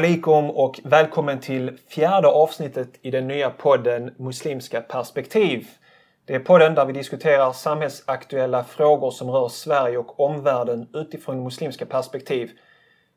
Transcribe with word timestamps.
Alaikum 0.00 0.50
och 0.50 0.80
välkommen 0.84 1.40
till 1.40 1.78
fjärde 1.88 2.28
avsnittet 2.28 2.88
i 3.02 3.10
den 3.10 3.28
nya 3.28 3.50
podden 3.50 4.14
Muslimska 4.18 4.80
perspektiv. 4.80 5.68
Det 6.26 6.34
är 6.34 6.38
podden 6.38 6.74
där 6.74 6.84
vi 6.84 6.92
diskuterar 6.92 7.52
samhällsaktuella 7.52 8.64
frågor 8.64 9.10
som 9.10 9.30
rör 9.30 9.48
Sverige 9.48 9.98
och 9.98 10.20
omvärlden 10.20 10.88
utifrån 10.94 11.44
muslimska 11.44 11.86
perspektiv. 11.86 12.50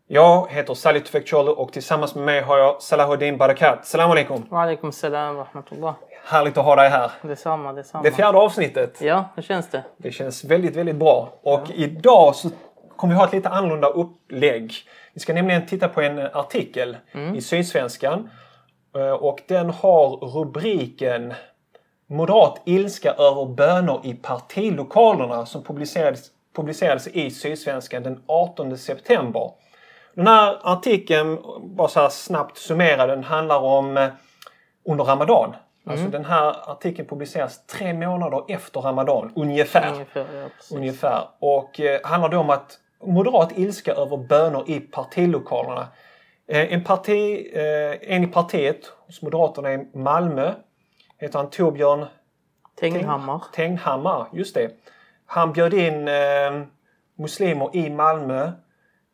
Jag 0.07 0.51
heter 0.51 0.73
Salih 0.73 1.03
Tufekcioglu 1.03 1.51
och 1.51 1.73
tillsammans 1.73 2.15
med 2.15 2.25
mig 2.25 2.41
har 2.41 2.57
jag 2.57 2.81
Salahuddin 2.81 3.37
Barakat. 3.37 3.85
Salam 3.85 4.11
alaikum! 4.11 4.45
Wa 4.49 4.61
alaikum 4.61 4.91
salam 4.91 5.37
rahmatullah. 5.37 5.93
Härligt 6.25 6.57
att 6.57 6.65
ha 6.65 6.75
dig 6.75 6.89
här. 6.89 7.11
Detsamma, 7.21 7.73
detsamma. 7.73 8.03
Det 8.03 8.11
fjärde 8.11 8.37
avsnittet. 8.37 9.01
Ja, 9.01 9.25
hur 9.35 9.43
känns 9.43 9.69
det? 9.69 9.83
Det 9.97 10.11
känns 10.11 10.43
väldigt, 10.43 10.75
väldigt 10.75 10.95
bra. 10.95 11.33
Och 11.43 11.71
idag 11.71 12.35
så 12.35 12.49
kommer 12.95 13.13
vi 13.13 13.17
ha 13.19 13.25
ett 13.27 13.33
lite 13.33 13.49
annorlunda 13.49 13.87
upplägg. 13.87 14.73
Vi 15.13 15.19
ska 15.19 15.33
nämligen 15.33 15.65
titta 15.65 15.87
på 15.87 16.01
en 16.01 16.19
artikel 16.19 16.97
i 17.35 17.41
Sydsvenskan. 17.41 18.29
Eh, 18.95 19.09
Och 19.11 19.39
den 19.47 19.69
har 19.69 20.09
rubriken 20.09 21.33
Moderat 22.07 22.61
ilska 22.65 23.11
över 23.13 23.45
bönor 23.45 24.01
i 24.03 24.13
partilokalerna 24.13 25.45
som 25.45 25.63
publicerades, 25.63 26.19
publicerades 26.55 27.07
i 27.07 27.31
Sydsvenskan 27.31 28.03
den 28.03 28.23
18 28.27 28.77
september. 28.77 29.51
Den 30.15 30.27
här 30.27 30.57
artikeln, 30.63 31.37
bara 31.61 31.87
så 31.87 31.99
här 31.99 32.09
snabbt 32.09 32.57
summerad, 32.57 33.09
den 33.09 33.23
handlar 33.23 33.59
om 33.59 33.97
eh, 33.97 34.07
under 34.85 35.03
Ramadan. 35.03 35.55
Alltså 35.85 36.07
den 36.07 36.25
här 36.25 36.71
artikeln 36.71 37.07
publiceras 37.07 37.65
tre 37.65 37.93
månader 37.93 38.43
efter 38.47 38.81
Ramadan, 38.81 39.31
ungefär. 39.35 39.93
Ungefär, 39.93 40.25
ja. 40.33 40.75
Ungefär. 40.77 41.27
Och 41.39 41.79
eh, 41.79 41.99
handlar 42.03 42.29
då 42.29 42.39
om 42.39 42.49
att 42.49 42.79
moderat 43.03 43.57
ilska 43.57 43.93
över 43.93 44.17
bönor 44.17 44.69
i 44.69 44.79
partilokalerna. 44.79 45.87
Eh, 46.47 46.73
en, 46.73 46.83
parti, 46.83 47.47
eh, 47.53 48.13
en 48.15 48.23
i 48.23 48.27
partiet 48.27 48.85
hos 49.05 49.21
Moderaterna 49.21 49.73
i 49.73 49.87
Malmö 49.93 50.53
heter 51.17 51.39
han 51.39 51.49
Torbjörn 51.49 52.05
Tegnhammar. 52.79 53.43
Tegnhammar, 53.53 54.27
just 54.33 54.55
det. 54.55 54.71
Han 55.25 55.53
bjöd 55.53 55.73
in 55.73 56.07
eh, 56.07 56.63
muslimer 57.15 57.75
i 57.75 57.89
Malmö 57.89 58.51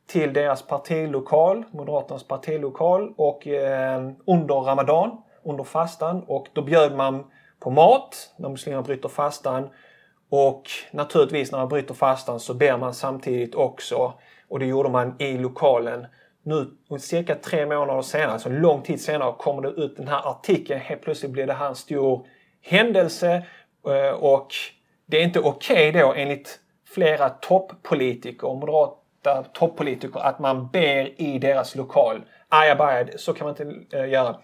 till 0.07 0.33
deras 0.33 0.61
partilokal, 0.61 1.63
Moderaternas 1.71 2.23
partilokal 2.23 3.13
och 3.17 3.47
eh, 3.47 4.11
under 4.25 4.55
Ramadan, 4.55 5.21
under 5.49 5.63
fastan 5.63 6.23
och 6.27 6.47
då 6.53 6.61
bjöd 6.61 6.95
man 6.95 7.23
på 7.59 7.69
mat 7.69 8.33
när 8.37 8.49
muslimerna 8.49 8.83
bryter 8.83 9.09
fastan 9.09 9.69
och 10.29 10.63
naturligtvis 10.91 11.51
när 11.51 11.59
man 11.59 11.67
bryter 11.67 11.93
fastan 11.93 12.39
så 12.39 12.53
ber 12.53 12.77
man 12.77 12.93
samtidigt 12.93 13.55
också 13.55 14.13
och 14.47 14.59
det 14.59 14.65
gjorde 14.65 14.89
man 14.89 15.15
i 15.21 15.37
lokalen. 15.37 16.07
Nu 16.43 16.69
cirka 16.99 17.35
tre 17.35 17.65
månader 17.65 18.01
senare, 18.01 18.31
alltså 18.31 18.49
lång 18.49 18.81
tid 18.81 19.01
senare, 19.01 19.33
kommer 19.37 19.61
det 19.61 19.69
ut 19.69 19.97
den 19.97 20.07
här 20.07 20.29
artikeln. 20.29 20.79
Helt 20.79 21.01
plötsligt 21.01 21.31
blir 21.31 21.47
det 21.47 21.53
här 21.53 21.67
en 21.67 21.75
stor 21.75 22.27
händelse 22.61 23.45
eh, 23.87 24.09
och 24.09 24.47
det 25.05 25.17
är 25.17 25.23
inte 25.23 25.39
okej 25.39 25.91
då 25.91 26.13
enligt 26.13 26.59
flera 26.87 27.29
toppolitiker, 27.29 28.47
moderata 28.47 29.43
toppolitiker, 29.53 30.19
att 30.19 30.39
man 30.39 30.67
ber 30.67 31.21
i 31.21 31.39
deras 31.39 31.75
lokal. 31.75 32.21
Ajabaja, 32.49 33.07
så 33.17 33.33
kan 33.33 33.47
man 33.47 33.55
inte 33.61 33.97
eh, 33.97 34.09
göra. 34.09 34.35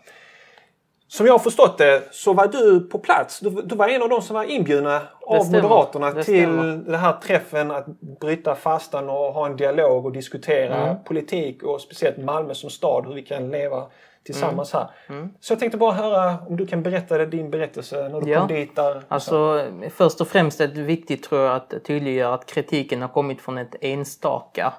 Som 1.08 1.26
jag 1.26 1.34
har 1.34 1.40
förstått 1.40 1.78
det 1.78 2.04
så 2.12 2.34
var 2.34 2.48
du 2.48 2.80
på 2.80 3.00
plats. 3.00 3.40
Du, 3.40 3.50
du 3.50 3.76
var 3.76 3.88
en 3.88 4.02
av 4.02 4.10
de 4.10 4.22
som 4.22 4.34
var 4.36 4.44
inbjudna 4.44 5.02
av. 5.22 5.46
Moderaterna 5.52 6.12
Det 6.12 6.24
till 6.24 6.58
den 6.86 6.96
här 6.96 7.14
träffen 7.14 7.72
att 7.72 7.86
bryta 8.22 8.56
fastan 8.56 9.10
och 9.10 9.16
ha 9.34 9.46
en 9.46 9.56
dialog 9.56 10.06
och 10.06 10.12
diskutera 10.12 10.76
Mm. 10.76 11.04
politik 11.04 11.64
och 11.64 11.82
speciellt 11.82 12.18
Malmö 12.18 12.54
som 12.54 12.70
stad, 12.70 13.06
hur 13.08 13.14
vi 13.14 13.22
kan 13.22 13.52
leva 13.52 13.84
tillsammans 14.24 14.74
Mm. 14.74 14.88
här. 15.08 15.30
Så 15.40 15.52
jag 15.54 15.60
tänkte 15.60 15.78
bara 15.78 15.92
höra 15.92 16.36
om 16.50 16.58
du 16.58 16.68
kan 16.68 16.84
berätta 16.84 17.18
din 17.26 17.50
berättelse 17.52 18.10
när 18.10 18.22
du 18.22 18.32
Ja. 18.32 18.40
kom 18.40 18.48
dit 18.48 18.76
där. 18.76 19.04
Alltså, 19.08 19.66
först 19.96 20.22
och 20.22 20.28
främst 20.28 20.62
är 20.62 20.68
det 20.68 20.82
viktigt 20.82 21.24
tror 21.24 21.42
jag 21.42 21.56
att 21.56 21.74
tydliggöra 21.84 22.34
att 22.34 22.46
kritiken 22.46 23.02
har 23.02 23.10
kommit 23.10 23.42
från 23.42 23.58
ett 23.58 23.76
enstaka. 23.82 24.74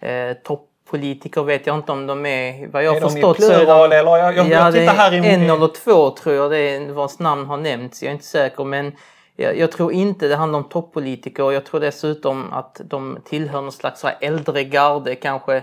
Eh, 0.00 0.36
toppolitiker 0.84 1.42
vet 1.42 1.66
jag 1.66 1.76
inte 1.76 1.92
om 1.92 2.06
de 2.06 2.26
är, 2.26 2.68
vad 2.68 2.84
jag 2.84 2.96
är 2.96 3.00
de 3.00 3.06
i 3.06 3.10
förstått 3.10 3.42
så 3.42 3.52
är 3.52 3.58
plural 3.58 3.90
de, 3.90 3.96
eller? 3.96 4.16
Jag, 4.16 4.36
jag, 4.36 4.46
ja, 4.46 4.64
jag 4.64 4.74
tittar 4.74 4.94
här 4.94 5.12
är 5.12 5.24
i 5.24 5.34
en 5.34 5.50
eller 5.50 5.68
två 5.68 6.10
tror 6.10 6.34
jag 6.34 6.50
det 6.50 6.58
är 6.58 6.92
vars 6.92 7.18
namn 7.18 7.46
har 7.46 7.56
nämnts. 7.56 8.02
Jag 8.02 8.08
är 8.08 8.12
inte 8.12 8.26
säker 8.26 8.64
men 8.64 8.92
jag, 9.36 9.58
jag 9.58 9.72
tror 9.72 9.92
inte 9.92 10.28
det 10.28 10.36
handlar 10.36 10.58
om 10.58 10.68
toppolitiker. 10.68 11.52
Jag 11.52 11.64
tror 11.64 11.80
dessutom 11.80 12.52
att 12.52 12.80
de 12.84 13.18
tillhör 13.24 13.62
någon 13.62 13.72
slags 13.72 14.04
äldre 14.20 14.64
garde 14.64 15.14
kanske 15.14 15.62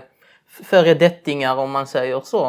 föredettingar 0.62 1.56
om 1.56 1.70
man 1.70 1.86
säger 1.86 2.20
så. 2.20 2.46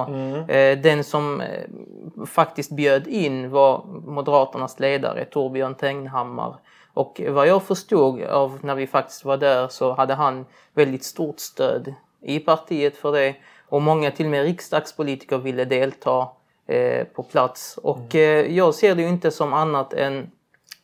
Eh, 0.47 0.77
den 0.77 1.03
som 1.03 1.41
eh, 1.41 2.25
faktiskt 2.25 2.71
bjöd 2.71 3.07
in 3.07 3.49
var 3.49 3.85
Moderaternas 4.05 4.79
ledare 4.79 5.25
Torbjörn 5.25 5.75
Tegnhammar. 5.75 6.55
Och 6.93 7.21
vad 7.29 7.47
jag 7.47 7.63
förstod 7.63 8.23
av 8.23 8.59
när 8.61 8.75
vi 8.75 8.87
faktiskt 8.87 9.25
var 9.25 9.37
där 9.37 9.67
så 9.67 9.93
hade 9.93 10.13
han 10.13 10.45
väldigt 10.73 11.03
stort 11.03 11.39
stöd 11.39 11.93
i 12.21 12.39
partiet 12.39 12.97
för 12.97 13.11
det. 13.11 13.35
Och 13.69 13.81
många 13.81 14.11
till 14.11 14.25
och 14.25 14.31
med 14.31 14.43
riksdagspolitiker 14.43 15.37
ville 15.37 15.65
delta 15.65 16.27
eh, 16.67 17.03
på 17.03 17.23
plats. 17.23 17.77
Och 17.77 18.15
eh, 18.15 18.55
jag 18.55 18.75
ser 18.75 18.95
det 18.95 19.01
ju 19.01 19.07
inte 19.07 19.31
som 19.31 19.53
annat 19.53 19.93
än 19.93 20.31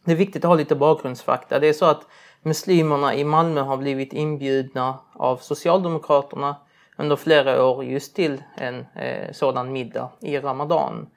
det 0.06 0.12
är 0.12 0.16
viktigt 0.16 0.46
att 0.46 0.50
ha 0.50 0.56
lite 0.56 0.76
bakgrundsfakta. 0.76 1.60
Det 1.60 1.68
är 1.68 1.74
så 1.74 1.86
att 1.86 2.08
muslimerna 2.42 3.16
i 3.16 3.24
Malmö 3.24 3.62
har 3.62 3.78
blivit 3.78 4.14
inbjudna 4.14 5.00
av 5.14 5.38
Socialdemokraterna 5.38 6.56
under 6.98 7.16
flera 7.16 7.66
år 7.66 7.84
just 7.84 8.16
till 8.16 8.44
en 8.58 8.86
eh, 8.96 9.32
sådan 9.32 9.72
middag 9.72 10.10
i 10.20 10.38
Ramadan. 10.40 11.08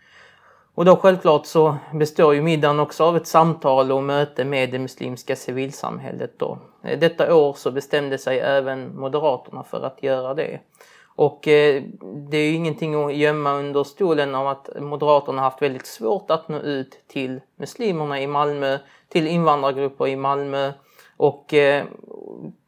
Och 0.81 0.87
då 0.87 0.97
självklart 0.97 1.47
så 1.47 1.77
består 1.95 2.35
ju 2.35 2.43
middagen 2.43 2.81
också 2.81 3.05
av 3.05 3.17
ett 3.17 3.27
samtal 3.27 3.93
och 3.93 4.03
möte 4.03 4.45
med 4.45 4.71
det 4.71 4.79
muslimska 4.79 5.37
civilsamhället 5.37 6.39
då. 6.39 6.59
Eh, 6.85 6.99
Detta 6.99 7.35
år 7.35 7.53
så 7.53 7.71
bestämde 7.71 8.19
sig 8.19 8.39
även 8.39 8.97
Moderaterna 8.97 9.63
för 9.63 9.83
att 9.83 10.03
göra 10.03 10.35
det. 10.35 10.61
Och 11.07 11.49
eh, 11.49 11.83
det 12.31 12.37
är 12.37 12.45
ju 12.45 12.55
ingenting 12.55 13.05
att 13.05 13.15
gömma 13.15 13.53
under 13.53 13.85
stolen 13.85 14.35
om 14.35 14.47
att 14.47 14.69
Moderaterna 14.81 15.43
haft 15.43 15.63
väldigt 15.63 15.87
svårt 15.87 16.31
att 16.31 16.49
nå 16.49 16.59
ut 16.59 17.01
till 17.09 17.41
muslimerna 17.57 18.21
i 18.21 18.27
Malmö, 18.27 18.79
till 19.09 19.27
invandrargrupper 19.27 20.09
i 20.09 20.17
Malmö. 20.17 20.73
Och 21.17 21.55
eh, 21.55 21.85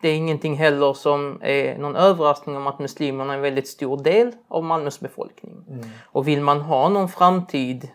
det 0.01 0.09
är 0.09 0.15
ingenting 0.15 0.55
heller 0.55 0.93
som 0.93 1.39
är 1.43 1.79
någon 1.79 1.97
överraskning 1.97 2.57
om 2.57 2.67
att 2.67 2.79
muslimerna 2.79 3.33
är 3.33 3.37
en 3.37 3.43
väldigt 3.43 3.69
stor 3.69 4.03
del 4.03 4.33
av 4.49 4.65
Malmös 4.65 5.01
befolkning. 5.01 5.65
Och 6.05 6.29
vill 6.29 6.41
man 6.41 6.61
ha 6.61 6.89
någon 6.89 7.09
framtid 7.09 7.89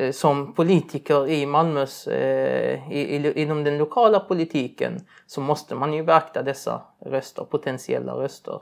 Eh, 0.00 0.12
som 0.12 0.52
politiker 0.52 1.28
i 1.28 1.46
Malmös, 1.46 2.06
eh, 2.06 2.92
i, 2.92 3.16
i, 3.16 3.42
inom 3.42 3.64
den 3.64 3.78
lokala 3.78 4.20
politiken 4.20 5.06
så 5.26 5.40
måste 5.40 5.74
man 5.74 5.92
ju 5.92 6.02
beakta 6.02 6.42
dessa 6.42 6.82
röster, 7.06 7.44
potentiella 7.44 8.12
röster. 8.12 8.60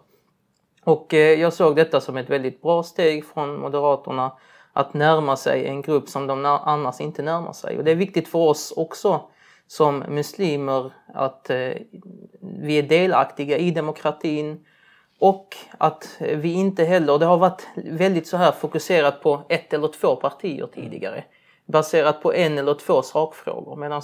Och 0.85 1.15
eh, 1.15 1.41
jag 1.41 1.53
såg 1.53 1.77
detta 1.77 2.01
som 2.01 2.17
ett 2.17 2.31
väldigt 2.31 2.63
bra 2.63 2.83
steg 2.83 3.25
från 3.25 3.61
Moderaterna 3.61 4.33
att 4.73 4.95
närma 4.95 5.37
sig 5.37 5.67
en 5.67 5.83
grupp 5.83 6.09
som 6.09 6.27
de 6.27 6.45
annars 6.45 7.01
inte 7.01 7.23
närmar 7.23 7.53
sig. 7.53 7.79
Och 7.79 7.85
det 7.85 7.91
är 7.91 7.97
viktigt 7.97 8.29
för 8.29 8.39
oss 8.39 8.73
också 8.77 9.21
som 9.67 9.99
muslimer 9.99 10.93
att 11.15 11.51
eh, 11.51 11.73
vi 12.41 12.79
är 12.79 12.83
delaktiga 12.83 13.59
i 13.59 13.71
demokratin 13.71 14.65
och 15.19 15.57
att 15.79 16.17
vi 16.19 16.53
inte 16.53 16.85
heller, 16.85 17.19
det 17.19 17.27
har 17.27 17.39
varit 17.39 17.67
väldigt 17.75 18.27
så 18.27 18.37
här 18.37 18.53
fokuserat 18.53 19.23
på 19.23 19.43
ett 19.49 19.73
eller 19.73 19.89
två 19.89 20.17
partier 20.17 20.69
tidigare. 20.75 21.25
Baserat 21.67 22.23
på 22.23 22.35
en 22.35 22.59
eller 22.59 22.75
två 22.75 23.03
sakfrågor 23.03 23.77
medan 23.77 24.03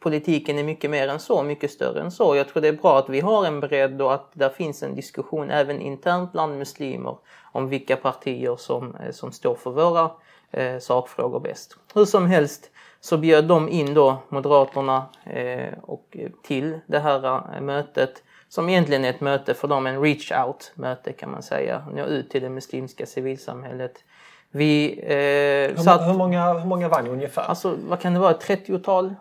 politiken 0.00 0.58
är 0.58 0.64
mycket 0.64 0.90
mer 0.90 1.08
än 1.08 1.20
så, 1.20 1.42
mycket 1.42 1.70
större 1.70 2.00
än 2.00 2.10
så. 2.10 2.36
Jag 2.36 2.48
tror 2.48 2.62
det 2.62 2.68
är 2.68 2.72
bra 2.72 2.98
att 2.98 3.08
vi 3.08 3.20
har 3.20 3.46
en 3.46 3.60
bredd 3.60 4.02
och 4.02 4.14
att 4.14 4.30
där 4.32 4.48
finns 4.48 4.82
en 4.82 4.94
diskussion 4.94 5.50
även 5.50 5.80
internt 5.80 6.32
bland 6.32 6.58
muslimer 6.58 7.16
om 7.52 7.68
vilka 7.68 7.96
partier 7.96 8.56
som, 8.56 8.94
eh, 8.94 9.10
som 9.10 9.32
står 9.32 9.54
för 9.54 9.70
våra 9.70 10.10
eh, 10.50 10.78
sakfrågor 10.78 11.40
bäst. 11.40 11.76
Hur 11.94 12.04
som 12.04 12.26
helst 12.26 12.70
så 13.00 13.16
bjöd 13.16 13.44
de 13.44 13.68
in 13.68 13.94
då 13.94 14.16
Moderaterna 14.28 15.04
eh, 15.24 15.78
och, 15.82 16.16
till 16.42 16.80
det 16.86 16.98
här 16.98 17.54
eh, 17.56 17.60
mötet 17.60 18.22
som 18.50 18.68
egentligen 18.68 19.04
är 19.04 19.10
ett 19.10 19.20
möte 19.20 19.54
för 19.54 19.68
dem, 19.68 19.86
en 19.86 20.02
reach 20.02 20.32
out 20.32 20.72
möte 20.74 21.12
kan 21.12 21.30
man 21.30 21.42
säga, 21.42 21.84
nå 21.94 22.04
ut 22.04 22.30
till 22.30 22.42
det 22.42 22.50
muslimska 22.50 23.06
civilsamhället. 23.06 24.04
Vi 24.50 25.00
eh, 25.02 25.76
Hur, 25.76 25.82
satt... 25.82 26.08
hur, 26.08 26.14
många, 26.14 26.52
hur 26.52 26.66
många 26.66 26.88
vann 26.88 27.06
ungefär? 27.06 27.42
Alltså 27.42 27.76
vad 27.88 28.00
kan 28.00 28.14
det 28.14 28.20
vara, 28.20 28.30
ett 28.30 28.48
30-tal? 28.48 29.14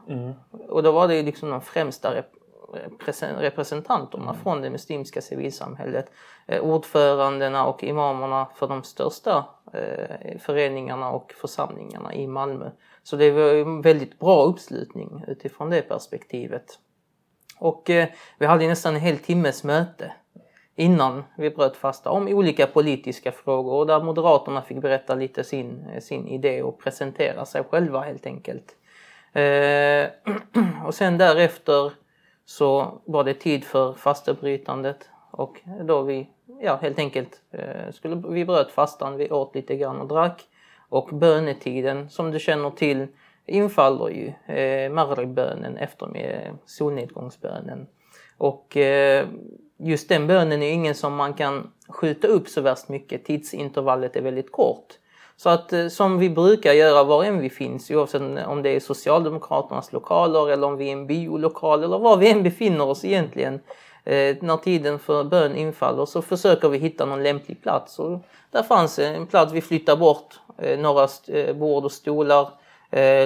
Och 0.70 0.84
då 0.84 0.92
var 0.92 1.08
det 1.08 1.24
liksom 1.24 1.50
de 1.50 1.62
främsta 1.62 2.16
rep 2.16 2.26
represen- 2.74 3.40
representanterna 3.40 4.34
från 4.34 4.62
det 4.62 4.70
muslimska 4.70 5.22
civilsamhället. 5.22 6.12
Eh, 6.48 6.62
ordförandena 6.62 7.66
och 7.66 7.84
imamerna 7.84 8.48
för 8.56 8.68
de 8.68 8.84
största 8.84 9.46
eh, 9.74 10.38
föreningarna 10.40 11.12
och 11.12 11.34
församlingarna 11.42 12.14
i 12.14 12.28
Malmö. 12.28 12.70
Så 13.04 13.16
det 13.16 13.32
var 13.32 13.54
en 13.54 13.82
väldigt 13.82 14.20
bra 14.20 14.44
uppslutning 14.44 15.24
utifrån 15.28 15.70
det 15.70 15.82
perspektivet. 15.82 16.80
Och 17.60 17.90
eh, 17.90 18.08
vi 18.38 18.46
hade 18.46 18.68
nästan 18.68 18.96
en 18.96 19.02
hel 19.02 19.18
timmes 19.18 19.64
möte 19.64 20.12
innan 20.76 21.24
vi 21.38 21.50
bröt 21.50 21.78
fasta 21.78 22.10
om 22.10 22.28
olika 22.28 22.68
politiska 22.68 23.32
frågor 23.32 23.74
och 23.74 23.88
där 23.88 24.04
Moderaterna 24.04 24.62
fick 24.62 24.78
berätta 24.78 25.16
lite 25.16 25.44
sin, 25.44 25.86
eh, 25.94 26.00
sin 26.00 26.28
idé 26.28 26.64
och 26.64 26.80
presentera 26.80 27.46
sig 27.46 27.64
själva 27.64 28.02
helt 28.02 28.26
enkelt. 28.26 28.76
Eh, 29.34 30.08
och 30.86 30.96
sen 30.96 31.18
därefter 31.18 31.92
så 32.46 33.02
var 33.06 33.24
det 33.24 33.34
tid 33.34 33.64
för 33.64 33.94
fastebrytandet 33.94 35.10
och 35.32 35.62
då 35.84 36.02
vi 36.02 36.30
ja, 36.62 36.80
helt 36.82 37.00
enkelt 37.00 37.42
eh, 37.52 37.92
skulle, 37.92 38.16
vi 38.30 38.46
bröt 38.46 38.72
fastan, 38.72 39.18
vi 39.18 39.32
åt 39.32 39.56
lite 39.56 39.76
grann 39.76 40.02
och 40.02 40.08
drack 40.08 40.48
och 40.90 41.10
bönetiden 41.12 42.10
som 42.10 42.32
du 42.32 42.40
känner 42.40 42.72
till 42.72 43.08
infaller 43.46 44.10
ju 44.10 44.56
eh, 44.56 44.92
Maghrib-bönen 44.92 45.78
efter 45.78 46.08
med 46.08 46.58
solnedgångsbönen. 46.66 47.88
Och 48.38 48.78
eh, 48.78 49.28
just 49.78 50.10
den 50.10 50.28
bönen 50.28 50.64
är 50.64 50.72
ingen 50.72 50.96
som 50.96 51.16
man 51.16 51.34
kan 51.34 51.72
skjuta 51.88 52.28
upp 52.28 52.48
så 52.48 52.62
värst 52.62 52.90
mycket. 52.90 53.26
Tidsintervallet 53.26 54.16
är 54.16 54.22
väldigt 54.22 54.52
kort. 54.52 54.88
Så 55.38 55.50
att 55.50 55.74
eh, 55.74 55.88
som 55.88 56.20
vi 56.20 56.30
brukar 56.30 56.74
göra 56.74 57.04
var 57.04 57.24
än 57.24 57.40
vi 57.40 57.50
finns, 57.50 57.92
oavsett 57.92 58.48
om 58.48 58.62
det 58.62 58.70
är 58.70 58.80
Socialdemokraternas 58.80 59.94
lokaler 59.94 60.50
eller 60.50 60.68
om 60.68 60.78
vi 60.78 60.88
är 60.88 60.94
en 60.94 61.08
biolokal 61.08 61.84
eller 61.84 62.00
var 62.00 62.18
vi 62.18 62.32
än 62.32 62.44
befinner 62.44 62.86
oss 62.86 63.06
egentligen. 63.06 63.60
Eh, 64.04 64.36
när 64.42 64.58
tiden 64.58 65.00
för 65.00 65.24
bön 65.24 65.56
infaller 65.56 66.06
så 66.06 66.22
försöker 66.22 66.70
vi 66.70 66.78
hitta 66.78 67.06
någon 67.06 67.24
lämplig 67.24 67.62
plats. 67.62 68.00
Och 68.00 68.20
där 68.52 68.64
fanns 68.64 69.00
en 69.00 69.28
plats, 69.28 69.54
vi 69.54 69.62
flyttade 69.62 69.98
bort 69.98 70.40
eh, 70.58 70.80
några 70.80 71.08
eh, 71.28 71.56
bord 71.56 71.86
och 71.86 71.92
stolar, 71.92 72.50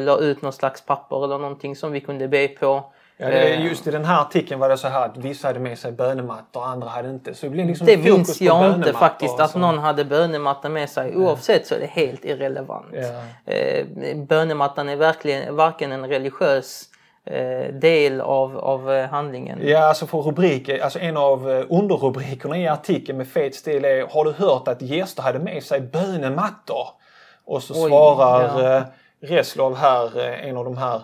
la 0.01 0.18
ut 0.18 0.42
någon 0.42 0.54
slags 0.54 0.86
papper 0.86 1.24
eller 1.24 1.38
någonting 1.38 1.75
som 1.75 1.92
vi 1.92 2.01
kunde 2.01 2.27
be 2.27 2.48
på. 2.48 2.83
Ja, 3.18 3.30
just 3.48 3.88
i 3.88 3.92
den 3.92 4.06
här 4.06 4.21
artikeln 4.21 4.60
var 4.60 4.69
det 4.69 4.77
så 4.77 4.88
här 4.88 5.06
att 5.06 5.18
vissa 5.18 5.48
hade 5.48 5.60
med 5.60 5.80
sig 5.80 5.92
bönemattor 5.92 6.62
och 6.62 6.68
andra 6.68 6.89
hade 6.89 7.10
inte. 7.10 7.33
Så 7.33 7.45
det 7.45 7.50
blev 7.50 7.68
liksom 7.68 7.88
det 7.88 7.98
minns 7.98 8.42
jag 8.42 8.75
inte 8.75 8.94
faktiskt 8.94 9.39
att 9.39 9.56
någon 9.56 9.77
hade 9.77 10.06
bönematta 10.06 10.69
med 10.69 10.89
sig. 10.89 11.18
Oavsett 11.18 11.68
så 11.68 11.75
är 11.75 11.80
det 11.80 11.86
helt 11.86 12.25
irrelevant. 12.25 12.86
Ja. 12.94 13.54
Eh, 13.54 13.86
bönemattan 14.15 14.89
är 14.89 14.95
verkligen 14.95 15.56
varken 15.56 15.92
en 15.92 16.07
religiös 16.07 16.83
eh, 17.25 17.74
del 17.74 18.21
av, 18.21 18.57
av 18.57 18.92
eh, 18.92 19.09
handlingen. 19.09 19.59
Ja, 19.62 19.80
alltså 19.80 20.07
för 20.07 20.18
rubriker, 20.18 20.80
alltså 20.83 21.00
en 21.00 21.18
av 21.18 21.66
underrubrikerna 21.69 22.57
i 22.57 22.68
artikeln 22.68 23.18
med 23.18 23.27
fet 23.27 23.56
stil 23.56 23.86
är 23.86 24.07
Har 24.13 24.25
du 24.25 24.31
hört 24.31 24.68
att 24.68 24.81
gäster 24.81 25.24
hade 25.24 25.39
med 25.39 25.63
sig 25.63 25.81
bönemattor? 25.81 26.88
Och 27.45 27.63
så 27.63 27.83
Oj, 27.83 27.89
svarar. 27.89 28.86
Reslov 29.24 29.75
här, 29.75 30.20
eh, 30.20 30.50
en 30.50 30.58
av 30.58 30.66
de 30.66 30.78
här 30.78 31.02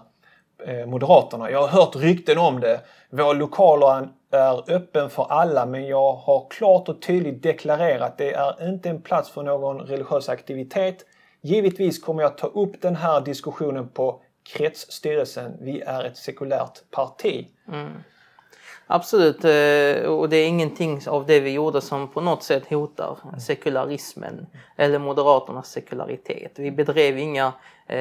eh, 0.66 0.86
Moderaterna. 0.86 1.51
Jag 1.51 1.62
har 1.62 1.68
hört 1.68 1.95
rykten 1.95 2.38
om 2.38 2.60
det. 2.60 2.81
Vår 3.10 3.33
lokaler 3.33 4.10
är 4.31 4.71
öppen 4.71 5.10
för 5.10 5.24
alla 5.24 5.66
men 5.66 5.88
jag 5.88 6.13
har 6.13 6.48
klart 6.50 6.89
och 6.89 7.01
tydligt 7.01 7.44
deklarerat 7.44 8.18
det 8.18 8.33
är 8.33 8.69
inte 8.69 8.89
en 8.89 9.01
plats 9.01 9.30
för 9.30 9.44
någon 9.44 9.80
religiös 9.81 10.30
aktivitet. 10.30 11.06
Givetvis 11.42 12.04
kommer 12.04 12.21
jag 12.21 12.38
ta 12.38 12.48
upp 12.48 12.81
den 12.81 12.95
här 12.95 13.21
diskussionen 13.21 13.89
på 13.89 14.22
kretsstyrelsen. 14.54 15.57
Vi 15.60 15.81
är 15.81 16.04
ett 16.04 16.18
sekulärt 16.18 16.92
parti. 16.92 17.48
Mm. 17.68 17.92
Absolut, 18.92 19.46
eh, 19.46 20.10
och 20.12 20.30
det 20.30 20.38
är 20.38 20.48
ingenting 20.48 21.01
av 21.07 21.25
det 21.25 21.40
vi 21.40 21.51
gjorde 21.51 21.81
som 21.81 22.07
på 22.07 22.22
något 22.22 22.44
sätt 22.44 22.69
hotar 22.69 23.18
sekularismen 23.40 24.48
eller 24.78 25.00
Moderaternas 25.00 25.72
sekularitet. 25.72 26.51
Vi 26.56 26.72
bedrev 26.72 27.18
inga 27.18 27.54
eh, 27.88 27.98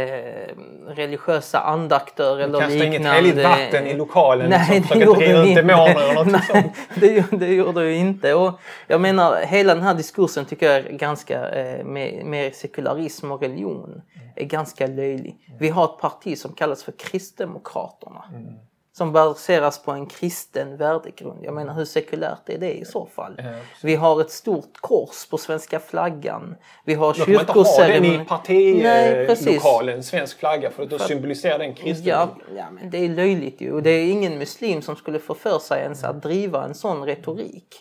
religiösa 0.86 1.60
andakter 1.60 2.38
eller 2.38 2.46
liknande. 2.46 2.66
Du 2.66 2.80
kastade 2.80 2.86
inget 2.86 3.12
heligt 3.12 3.44
vatten 3.44 3.86
i 3.86 3.94
lokalen 3.94 4.50
Nej, 4.50 4.66
liksom, 4.70 4.98
det 4.98 5.04
gjorde 5.04 5.42
vi 5.42 5.48
inte. 5.48 5.60
Eller 5.60 6.14
något 6.14 6.50
Nej, 6.52 6.72
det, 6.94 7.38
det 7.38 7.54
gjorde 7.54 7.84
vi 7.84 7.96
inte. 7.96 8.34
Och 8.34 8.60
jag 8.86 9.00
menar, 9.00 9.36
hela 9.36 9.74
den 9.74 9.84
här 9.84 9.94
diskursen 9.94 10.44
tycker 10.44 10.66
jag 10.66 10.76
är 10.76 10.92
ganska, 10.92 11.48
eh, 11.48 11.84
med, 11.84 12.24
med 12.24 12.54
sekularism 12.54 13.32
och 13.32 13.42
religion, 13.42 14.02
är 14.36 14.44
ganska 14.44 14.86
löjlig. 14.86 15.36
Vi 15.58 15.68
har 15.68 15.84
ett 15.84 16.00
parti 16.00 16.38
som 16.38 16.52
kallas 16.52 16.84
för 16.84 16.92
Kristdemokraterna. 16.92 18.24
Mm 18.34 18.67
som 18.98 19.12
baseras 19.12 19.82
på 19.82 19.92
en 19.92 20.06
kristen 20.06 20.76
värdegrund. 20.76 21.44
Jag 21.44 21.54
menar 21.54 21.74
hur 21.74 21.84
sekulärt 21.84 22.48
är 22.48 22.58
det 22.58 22.72
i 22.72 22.84
så 22.84 23.06
fall? 23.06 23.34
Ja, 23.38 23.50
vi 23.82 23.94
har 23.94 24.20
ett 24.20 24.30
stort 24.30 24.78
kors 24.80 25.26
på 25.30 25.38
svenska 25.38 25.80
flaggan. 25.80 26.56
Vi 26.84 26.94
har 26.94 27.14
kyrkoceremoni. 27.14 28.18
Då 28.18 28.24
kan 28.24 28.36
man 28.36 28.38
inte 28.50 28.82
ha 28.82 29.02
den 29.02 29.14
i 29.14 29.24
partilokalen, 29.26 30.02
svensk 30.02 30.38
flagga, 30.38 30.70
för 30.70 30.82
att 30.82 30.90
då 30.90 30.98
symboliserar 30.98 31.58
den 31.58 31.74
kristen. 31.74 32.06
Ja, 32.06 32.28
ja, 32.56 32.70
men 32.70 32.90
det 32.90 32.98
är 32.98 33.08
löjligt 33.08 33.60
ju. 33.60 33.80
Det 33.80 33.90
är 33.90 34.10
ingen 34.10 34.38
muslim 34.38 34.82
som 34.82 34.96
skulle 34.96 35.18
få 35.18 35.34
för 35.34 35.58
sig 35.58 35.82
ens 35.82 36.04
att 36.04 36.22
driva 36.22 36.64
en 36.64 36.74
sån 36.74 37.04
retorik. 37.04 37.76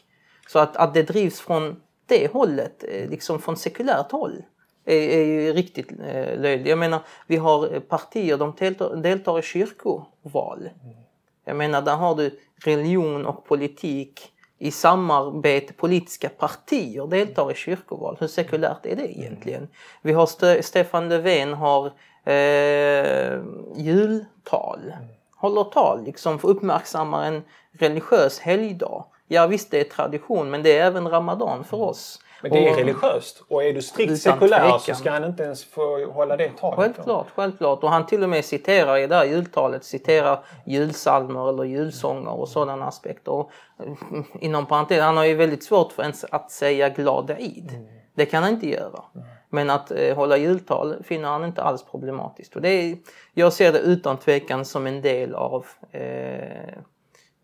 Så 0.48 0.60
att, 0.60 0.78
att 0.78 0.94
det 0.94 1.04
drivs 1.04 1.40
från 1.40 1.82
det 2.06 2.32
hållet, 2.34 2.84
eh, 2.84 3.10
liksom 3.10 3.42
från 3.42 3.58
sekulärt 3.58 4.12
håll 4.12 4.44
är, 4.86 5.10
är 5.10 5.24
ju 5.26 5.54
riktigt 5.54 5.92
eh, 5.92 6.40
löjligt. 6.40 6.68
Jag 6.68 6.80
menar, 6.80 7.00
vi 7.28 7.38
har 7.38 7.80
partier, 7.80 8.38
de 8.38 8.54
deltar, 8.60 8.96
deltar 8.96 9.40
i 9.40 9.42
kyrkoval. 9.42 10.70
Mm. 10.84 11.07
Jag 11.48 11.56
menar, 11.56 11.82
där 11.82 11.96
har 11.96 12.16
du 12.16 12.40
religion 12.64 13.26
och 13.26 13.46
politik 13.46 14.32
i 14.58 14.72
samarbete, 14.72 15.74
politiska 15.74 16.30
partier 16.30 17.08
deltar 17.08 17.52
i 17.52 17.56
kyrkoval. 17.56 18.18
Hur 18.20 18.28
sekulärt 18.28 18.86
är 18.86 18.96
det 18.96 19.18
egentligen? 19.20 19.68
Vi 20.02 20.14
har 20.14 20.24
St 20.24 20.64
Stefan 20.64 21.10
Löfven 21.10 21.54
har 21.54 21.86
eh, 22.24 23.40
jultal, 23.76 24.94
håller 25.36 25.64
tal 25.64 26.04
liksom 26.04 26.40
uppmärksammar 26.44 27.26
en 27.26 27.44
religiös 27.72 28.40
helgdag. 28.40 29.06
Ja 29.28 29.48
visst 29.48 29.72
det 29.72 29.80
är 29.80 29.84
tradition 29.84 30.50
men 30.50 30.64
det 30.64 30.78
är 30.78 30.86
även 30.86 31.10
ramadan 31.10 31.64
för 31.64 31.78
oss. 31.78 32.20
Men 32.42 32.52
det 32.52 32.68
är 32.68 32.72
och, 32.72 32.78
religiöst 32.78 33.44
och 33.48 33.64
är 33.64 33.74
du 33.74 33.82
strikt 33.82 34.22
sekulär 34.22 34.78
så 34.78 34.96
ska 34.96 35.12
han 35.12 35.24
inte 35.24 35.44
ens 35.44 35.66
få 35.66 36.12
hålla 36.12 36.38
det 36.38 36.50
talet. 36.58 36.80
Självklart, 36.80 37.28
självklart. 37.36 37.84
Och 37.84 37.90
han 37.90 38.06
till 38.06 38.24
och 38.24 38.30
med 38.30 38.46
citerar 38.46 38.98
i 38.98 39.08
det 39.08 39.16
här 39.16 39.26
jultalet 39.26 39.84
citerar 39.84 40.46
julsalmer 40.66 41.50
eller 41.50 41.64
julsånger 41.64 42.40
och 42.40 42.50
sådana 42.50 42.86
aspekter. 42.86 43.32
Och, 43.32 43.52
mm, 43.80 44.24
inom 44.40 44.66
parentes, 44.66 45.02
han 45.02 45.18
har 45.18 45.26
ju 45.26 45.36
väldigt 45.36 45.64
svårt 45.64 45.92
för 45.92 46.04
ens 46.04 46.24
att 46.24 46.52
säga 46.52 46.90
glad 46.90 47.30
Eid. 47.30 47.72
Mm. 47.72 47.88
Det 48.16 48.26
kan 48.26 48.44
han 48.44 48.54
inte 48.54 48.70
göra. 48.70 49.04
Mm. 49.16 49.28
Men 49.50 49.70
att 49.70 49.92
eh, 49.92 50.16
hålla 50.16 50.38
jultal 50.38 51.04
finner 51.04 51.30
han 51.30 51.46
inte 51.46 51.64
alls 51.64 51.84
problematiskt. 51.84 52.56
Och 52.56 52.62
det 52.62 52.70
är, 52.70 52.98
jag 53.34 53.54
ser 53.54 53.74
det 53.74 53.80
utan 53.80 54.18
tvekan 54.18 54.66
som 54.66 54.88
en 54.88 55.02
del 55.02 55.36
av 55.36 55.66
eh, 55.92 56.78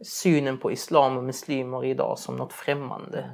synen 0.02 0.58
på 0.58 0.72
islam 0.72 1.18
och 1.18 1.24
muslimer 1.24 1.86
idag 1.86 2.20
som 2.20 2.36
något 2.36 2.54
främmande. 2.54 3.30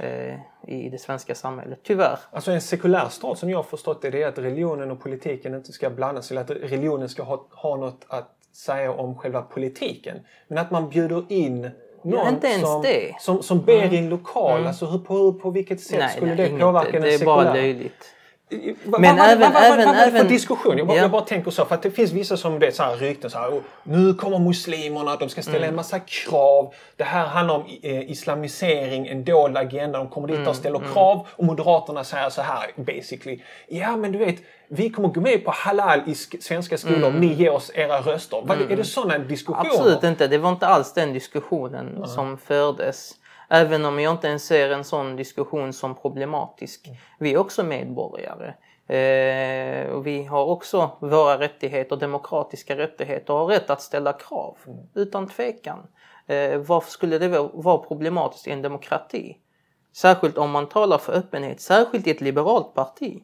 Eh, 0.00 0.34
i 0.66 0.88
det 0.88 0.98
svenska 0.98 1.34
samhället, 1.34 1.78
tyvärr. 1.82 2.18
Alltså 2.30 2.50
en 2.50 2.60
sekulär 2.60 3.08
stat 3.08 3.38
som 3.38 3.50
jag 3.50 3.58
har 3.58 3.62
förstått 3.62 4.02
det, 4.02 4.10
det 4.10 4.22
är 4.22 4.28
att 4.28 4.38
religionen 4.38 4.90
och 4.90 5.00
politiken 5.00 5.54
inte 5.54 5.72
ska 5.72 5.90
blandas 5.90 6.30
eller 6.30 6.40
att 6.40 6.50
religionen 6.50 7.08
ska 7.08 7.22
ha, 7.22 7.46
ha 7.50 7.76
något 7.76 8.04
att 8.08 8.30
säga 8.52 8.92
om 8.92 9.14
själva 9.14 9.42
politiken. 9.42 10.16
Men 10.48 10.58
att 10.58 10.70
man 10.70 10.88
bjuder 10.88 11.24
in 11.28 11.70
någon 12.02 12.38
ja, 12.42 12.58
som, 12.60 12.84
som, 13.20 13.42
som, 13.42 13.64
ber 13.64 13.82
mm. 13.82 13.94
i 13.94 13.98
en 13.98 14.08
lokal, 14.08 14.56
mm. 14.56 14.66
alltså 14.66 14.86
hur, 14.86 14.98
på, 14.98 15.32
på 15.32 15.50
vilket 15.50 15.80
sätt 15.80 15.98
nej, 15.98 16.16
skulle 16.16 16.34
nej, 16.34 16.50
det 16.50 16.58
påverka 16.58 17.00
den 17.00 17.02
sekulära? 17.02 17.18
Det 17.18 17.22
är 17.22 17.44
bara 17.44 17.54
löjligt. 17.54 18.14
Men 18.48 18.80
vad, 18.84 19.02
även, 19.02 19.40
vad, 19.40 19.52
vad, 19.52 19.62
även, 19.62 19.86
vad, 19.86 19.96
även, 19.96 20.22
för 20.22 20.28
diskussion? 20.28 20.78
Jag 20.78 20.86
bara, 20.86 20.96
ja. 20.96 21.02
jag 21.02 21.10
bara 21.10 21.22
tänker 21.22 21.50
så, 21.50 21.64
för 21.64 21.74
att 21.74 21.82
det 21.82 21.90
finns 21.90 22.12
vissa 22.12 22.36
som 22.36 22.58
det 22.58 22.66
är 22.66 22.70
så 22.70 22.82
här 22.82 22.96
rykten 22.96 23.30
så 23.30 23.38
här, 23.38 23.60
nu 23.82 24.14
kommer 24.14 24.38
muslimerna, 24.38 25.16
de 25.16 25.28
ska 25.28 25.42
ställa 25.42 25.56
mm. 25.56 25.68
en 25.68 25.76
massa 25.76 25.98
krav. 25.98 26.74
Det 26.96 27.04
här 27.04 27.26
handlar 27.26 27.54
om 27.54 27.64
eh, 27.82 28.10
islamisering, 28.10 29.06
en 29.06 29.24
dold 29.24 29.56
agenda. 29.56 29.98
De 29.98 30.08
kommer 30.08 30.28
dit 30.28 30.36
mm. 30.36 30.48
och 30.48 30.56
ställer 30.56 30.78
mm. 30.78 30.92
krav 30.92 31.26
och 31.30 31.44
Moderaterna 31.44 32.04
säger 32.04 32.30
så 32.30 32.42
här 32.42 32.70
basically. 32.76 33.40
Ja 33.68 33.96
men 33.96 34.12
du 34.12 34.18
vet, 34.18 34.36
vi 34.68 34.90
kommer 34.90 35.08
gå 35.08 35.20
med 35.20 35.44
på 35.44 35.50
halal 35.50 36.00
i 36.06 36.14
svenska 36.14 36.78
skolor 36.78 37.04
om 37.04 37.16
mm. 37.16 37.20
ni 37.20 37.34
ger 37.34 37.52
oss 37.52 37.70
era 37.74 38.00
röster. 38.00 38.42
Vad, 38.44 38.60
är 38.60 38.66
det 38.66 38.72
mm. 38.72 38.84
sådana 38.84 39.18
diskussioner? 39.18 39.70
Absolut 39.70 40.02
inte, 40.02 40.26
det 40.26 40.38
var 40.38 40.50
inte 40.50 40.66
alls 40.66 40.92
den 40.92 41.12
diskussionen 41.12 42.06
som 42.06 42.38
fördes. 42.38 43.14
Även 43.48 43.84
om 43.84 44.00
jag 44.00 44.12
inte 44.12 44.28
ens 44.28 44.46
ser 44.46 44.70
en 44.70 44.84
sån 44.84 45.16
diskussion 45.16 45.72
som 45.72 45.94
problematisk. 45.94 46.86
Mm. 46.86 46.98
Vi 47.18 47.32
är 47.32 47.38
också 47.38 47.62
medborgare. 47.62 48.54
Eh, 48.86 49.90
och 49.90 50.06
vi 50.06 50.24
har 50.24 50.44
också 50.44 50.90
våra 51.00 51.38
rättigheter, 51.38 51.96
demokratiska 51.96 52.76
rättigheter 52.76 53.32
och 53.32 53.38
har 53.38 53.46
rätt 53.46 53.70
att 53.70 53.82
ställa 53.82 54.12
krav. 54.12 54.56
Mm. 54.66 54.78
Utan 54.94 55.28
tvekan. 55.28 55.86
Eh, 56.26 56.58
varför 56.58 56.90
skulle 56.90 57.18
det 57.18 57.28
vara 57.52 57.78
problematiskt 57.78 58.46
i 58.46 58.50
en 58.50 58.62
demokrati? 58.62 59.36
Särskilt 59.92 60.38
om 60.38 60.50
man 60.50 60.68
talar 60.68 60.98
för 60.98 61.12
öppenhet, 61.12 61.60
särskilt 61.60 62.06
i 62.06 62.10
ett 62.10 62.20
liberalt 62.20 62.74
parti. 62.74 63.22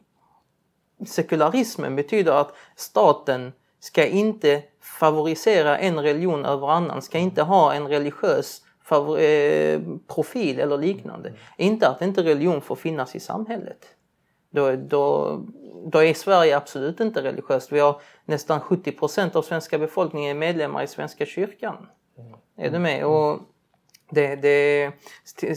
Sekularismen 1.07 1.95
betyder 1.95 2.31
att 2.31 2.53
staten 2.75 3.53
ska 3.79 4.05
inte 4.05 4.63
favorisera 4.81 5.77
en 5.77 5.99
religion 5.99 6.45
över 6.45 6.67
annan, 6.67 7.01
ska 7.01 7.17
inte 7.17 7.41
ha 7.41 7.73
en 7.73 7.87
religiös 7.87 8.61
Eh, 8.91 9.81
profil 10.07 10.59
eller 10.59 10.77
liknande. 10.77 11.29
Mm. 11.29 11.41
Inte 11.57 11.87
att 11.87 12.01
inte 12.01 12.23
religion 12.23 12.61
får 12.61 12.75
finnas 12.75 13.15
i 13.15 13.19
samhället. 13.19 13.85
Då, 14.49 14.75
då, 14.75 15.39
då 15.85 16.03
är 16.03 16.13
Sverige 16.13 16.57
absolut 16.57 16.99
inte 16.99 17.21
religiöst. 17.21 17.71
Vi 17.71 17.79
har 17.79 18.01
nästan 18.25 18.59
70% 18.59 19.35
av 19.35 19.41
svenska 19.41 19.77
befolkningen 19.77 20.35
är 20.35 20.39
medlemmar 20.39 20.83
i 20.83 20.87
Svenska 20.87 21.25
kyrkan. 21.25 21.87
Mm. 22.17 22.33
Är 22.57 22.69
du 22.71 22.79
med? 22.79 23.05
Och 23.05 23.39
det, 24.09 24.35
det, 24.35 24.91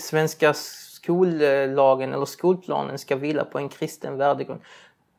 svenska 0.00 0.54
skollagen 0.54 2.12
eller 2.12 2.25
skolplanen 2.25 2.99
ska 2.99 3.16
vila 3.16 3.45
på 3.45 3.59
en 3.59 3.68
kristen 3.68 4.16
värdegrund. 4.16 4.61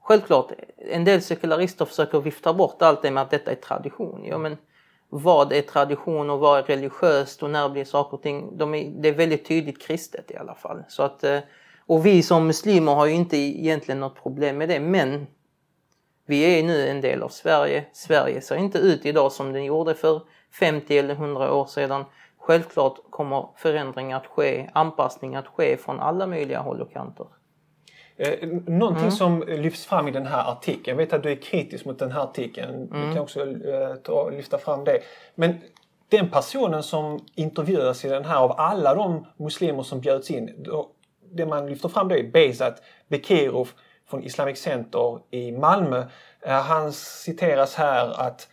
Självklart, 0.02 0.52
en 0.78 1.04
del 1.04 1.22
sekularister 1.22 1.86
försöker 1.86 2.20
vifta 2.20 2.54
bort 2.54 2.82
allt 2.82 3.02
det 3.02 3.12
med 3.12 3.24
att 3.24 3.32
detta 3.32 3.52
är 3.52 3.56
tradition. 3.56 4.26
Ja, 4.26 4.38
men 4.38 4.58
vad 5.10 5.54
är 5.54 5.62
tradition 5.62 6.30
och 6.30 6.40
vad 6.40 6.60
är 6.60 6.64
religiöst 6.64 7.44
och 7.44 7.50
när 7.50 7.70
blir 7.70 7.86
saker 7.86 8.18
och 8.18 8.24
ting? 8.24 8.58
De 8.58 8.76
är, 8.76 8.92
det 9.02 9.10
är 9.10 9.14
väldigt 9.14 9.46
tydligt 9.46 9.82
kristet 9.82 10.32
i 10.32 10.38
alla 10.38 10.56
fall. 10.56 10.84
Så 10.88 11.04
att, 11.04 11.24
eh, 11.24 11.40
och 11.86 12.06
vi 12.06 12.24
som 12.24 12.48
muslimer 12.48 12.96
har 12.96 13.06
ju 13.06 13.14
inte 13.14 13.38
egentligen 13.38 14.00
något 14.00 14.24
problem 14.24 14.58
med 14.58 14.70
det 14.70 14.80
men 14.80 15.28
vi 16.26 16.60
är 16.60 16.64
nu 16.64 16.88
en 16.88 17.02
del 17.02 17.24
av 17.24 17.30
Sverige. 17.30 17.86
Sverige 17.94 18.42
ser 18.42 18.56
inte 18.56 18.78
ut 18.78 19.06
idag 19.06 19.32
som 19.32 19.54
den 19.54 19.66
gjorde 19.66 19.96
för 19.96 20.22
50 20.60 20.98
eller 20.98 21.14
100 21.14 21.54
år 21.54 21.66
sedan. 21.66 22.06
Självklart 22.38 23.00
kommer 23.10 23.50
förändringar 23.56 24.18
att 24.18 24.28
ske, 24.28 24.70
anpassning 24.74 25.36
att 25.36 25.48
ske 25.48 25.78
från 25.78 26.00
alla 26.00 26.28
möjliga 26.28 26.60
håll 26.60 26.82
och 26.82 26.92
kanter. 26.92 27.28
Eh, 28.18 28.48
någonting 28.66 29.04
mm. 29.04 29.12
som 29.12 29.44
lyfts 29.48 29.86
fram 29.86 30.08
i 30.08 30.12
den 30.12 30.26
här 30.26 30.52
artikeln, 30.52 30.98
jag 30.98 31.06
vet 31.06 31.14
att 31.14 31.24
du 31.24 31.32
är 31.32 31.36
kritisk 31.36 31.86
mot 31.86 32.00
den 32.00 32.12
här 32.12 32.22
artikeln, 32.22 32.90
mm. 32.92 33.08
du 33.08 33.14
kan 33.14 33.24
också 33.24 33.42
eh, 33.42 33.96
ta, 34.04 34.30
lyfta 34.30 34.58
fram 34.58 34.84
det. 34.84 35.00
Men 35.36 35.56
den 36.10 36.30
personen 36.30 36.84
som 36.84 37.26
intervjuas 37.36 38.06
i 38.06 38.10
den 38.10 38.26
här 38.26 38.38
av 38.38 38.52
alla 38.58 38.96
de 38.96 39.26
muslimer 39.38 39.84
som 39.84 40.00
bjöds 40.00 40.32
in, 40.32 40.54
då, 40.58 40.90
det 41.32 41.46
man 41.46 41.68
lyfter 41.68 41.90
fram 41.90 42.08
det 42.08 42.20
är 42.20 42.32
Bezat 42.32 42.82
Bekirov 43.08 43.70
från 44.10 44.24
Islamic 44.24 44.60
Center 44.60 45.20
i 45.32 45.52
Malmö. 45.52 46.06
Eh, 46.42 46.62
han 46.62 46.94
citeras 46.94 47.76
här 47.76 48.22
att 48.22 48.48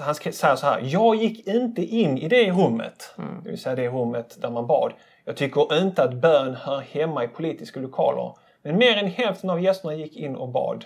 han 0.00 0.14
säger 0.14 0.56
så 0.56 0.66
här. 0.66 0.80
Jag 0.84 1.16
gick 1.16 1.46
inte 1.46 1.82
in 1.82 2.18
i 2.18 2.28
det 2.28 2.50
rummet, 2.50 3.14
mm. 3.18 3.40
det 3.44 3.50
vill 3.50 3.60
säga 3.60 3.76
det 3.76 3.88
rummet 3.88 4.36
där 4.40 4.50
man 4.50 4.66
bad. 4.66 4.92
Jag 5.24 5.36
tycker 5.36 5.78
inte 5.78 6.02
att 6.02 6.14
bön 6.14 6.54
hör 6.54 6.80
hemma 6.80 7.24
i 7.24 7.28
politiska 7.28 7.80
lokaler. 7.80 8.34
Men 8.62 8.76
mer 8.76 8.96
än 8.96 9.06
hälften 9.06 9.50
av 9.50 9.60
gästerna 9.60 9.94
gick 9.94 10.16
in 10.16 10.36
och 10.36 10.48
bad. 10.48 10.84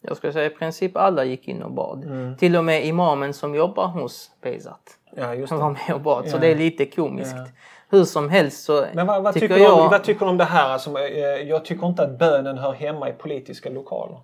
Jag 0.00 0.16
skulle 0.16 0.32
säga 0.32 0.46
i 0.46 0.50
princip 0.50 0.96
alla 0.96 1.24
gick 1.24 1.48
in 1.48 1.62
och 1.62 1.70
bad. 1.70 2.04
Mm. 2.04 2.36
Till 2.36 2.56
och 2.56 2.64
med 2.64 2.86
imamen 2.86 3.34
som 3.34 3.54
jobbar 3.54 3.86
hos 3.86 4.30
Bezat. 4.40 4.98
Ja, 5.16 5.34
just 5.34 5.52
det. 5.52 5.58
Var 5.58 5.70
med 5.70 5.94
och 5.94 6.00
bad. 6.00 6.22
Ja. 6.26 6.30
Så 6.30 6.38
det 6.38 6.46
är 6.46 6.54
lite 6.54 6.86
komiskt. 6.86 7.36
Ja. 7.36 7.46
Hur 7.88 8.04
som 8.04 8.28
helst 8.28 8.64
så 8.64 8.86
Men 8.92 9.06
vad, 9.06 9.22
vad 9.22 9.34
tycker, 9.34 9.48
tycker 9.48 9.60
jag... 9.62 9.78
Om, 9.78 9.88
vad 9.90 10.04
tycker 10.04 10.24
du 10.24 10.30
om 10.30 10.36
det 10.36 10.44
här? 10.44 10.68
Alltså, 10.68 10.98
jag 11.44 11.64
tycker 11.64 11.86
inte 11.86 12.02
att 12.02 12.18
bönen 12.18 12.58
hör 12.58 12.72
hemma 12.72 13.08
i 13.08 13.12
politiska 13.12 13.70
lokaler. 13.70 14.20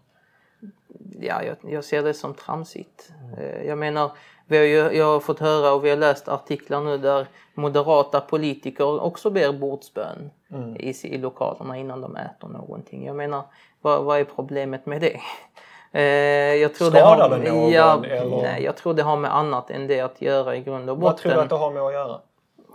Ja, 1.21 1.43
jag, 1.43 1.73
jag 1.73 1.85
ser 1.85 2.03
det 2.03 2.15
som 2.15 2.35
tramsigt. 2.35 3.13
Mm. 3.39 3.67
Jag 3.67 3.79
menar, 3.79 4.11
vi 4.47 4.57
har 4.57 4.65
ju, 4.65 4.99
jag 4.99 5.05
har 5.05 5.21
fått 5.21 5.39
höra 5.39 5.73
och 5.73 5.85
vi 5.85 5.91
har 5.91 5.97
läst 5.97 6.29
artiklar 6.29 6.81
nu 6.81 6.99
där 6.99 7.27
moderata 7.55 8.21
politiker 8.21 9.03
också 9.03 9.31
ber 9.31 9.53
bordsbön 9.53 10.31
mm. 10.51 10.77
i, 10.77 10.95
i 11.03 11.19
lokalerna 11.19 11.77
innan 11.77 12.01
de 12.01 12.17
äter 12.17 12.49
någonting. 12.49 13.07
Jag 13.07 13.17
menar, 13.17 13.43
vad, 13.81 14.05
vad 14.05 14.21
är 14.21 14.25
problemet 14.25 14.87
med 14.87 15.01
det? 15.01 15.21
Eh, 15.93 16.03
jag 16.55 16.75
tror 16.75 16.91
Skadar 16.91 17.17
det, 17.17 17.23
har, 17.23 17.39
det 17.39 17.53
någon? 17.53 17.71
Ja, 17.71 18.05
eller? 18.05 18.43
Nej, 18.43 18.63
jag 18.63 18.77
tror 18.77 18.95
det 18.95 19.03
har 19.03 19.17
med 19.17 19.37
annat 19.37 19.71
än 19.71 19.87
det 19.87 20.01
att 20.01 20.23
göra 20.23 20.57
i 20.57 20.61
grund 20.61 20.91
och 20.91 20.99
botten. 20.99 21.13
Vad 21.13 21.17
tror 21.17 21.33
du 21.33 21.41
att 21.41 21.49
det 21.49 21.57
har 21.57 21.71
med 21.71 21.83
att 21.83 21.93
göra? 21.93 22.21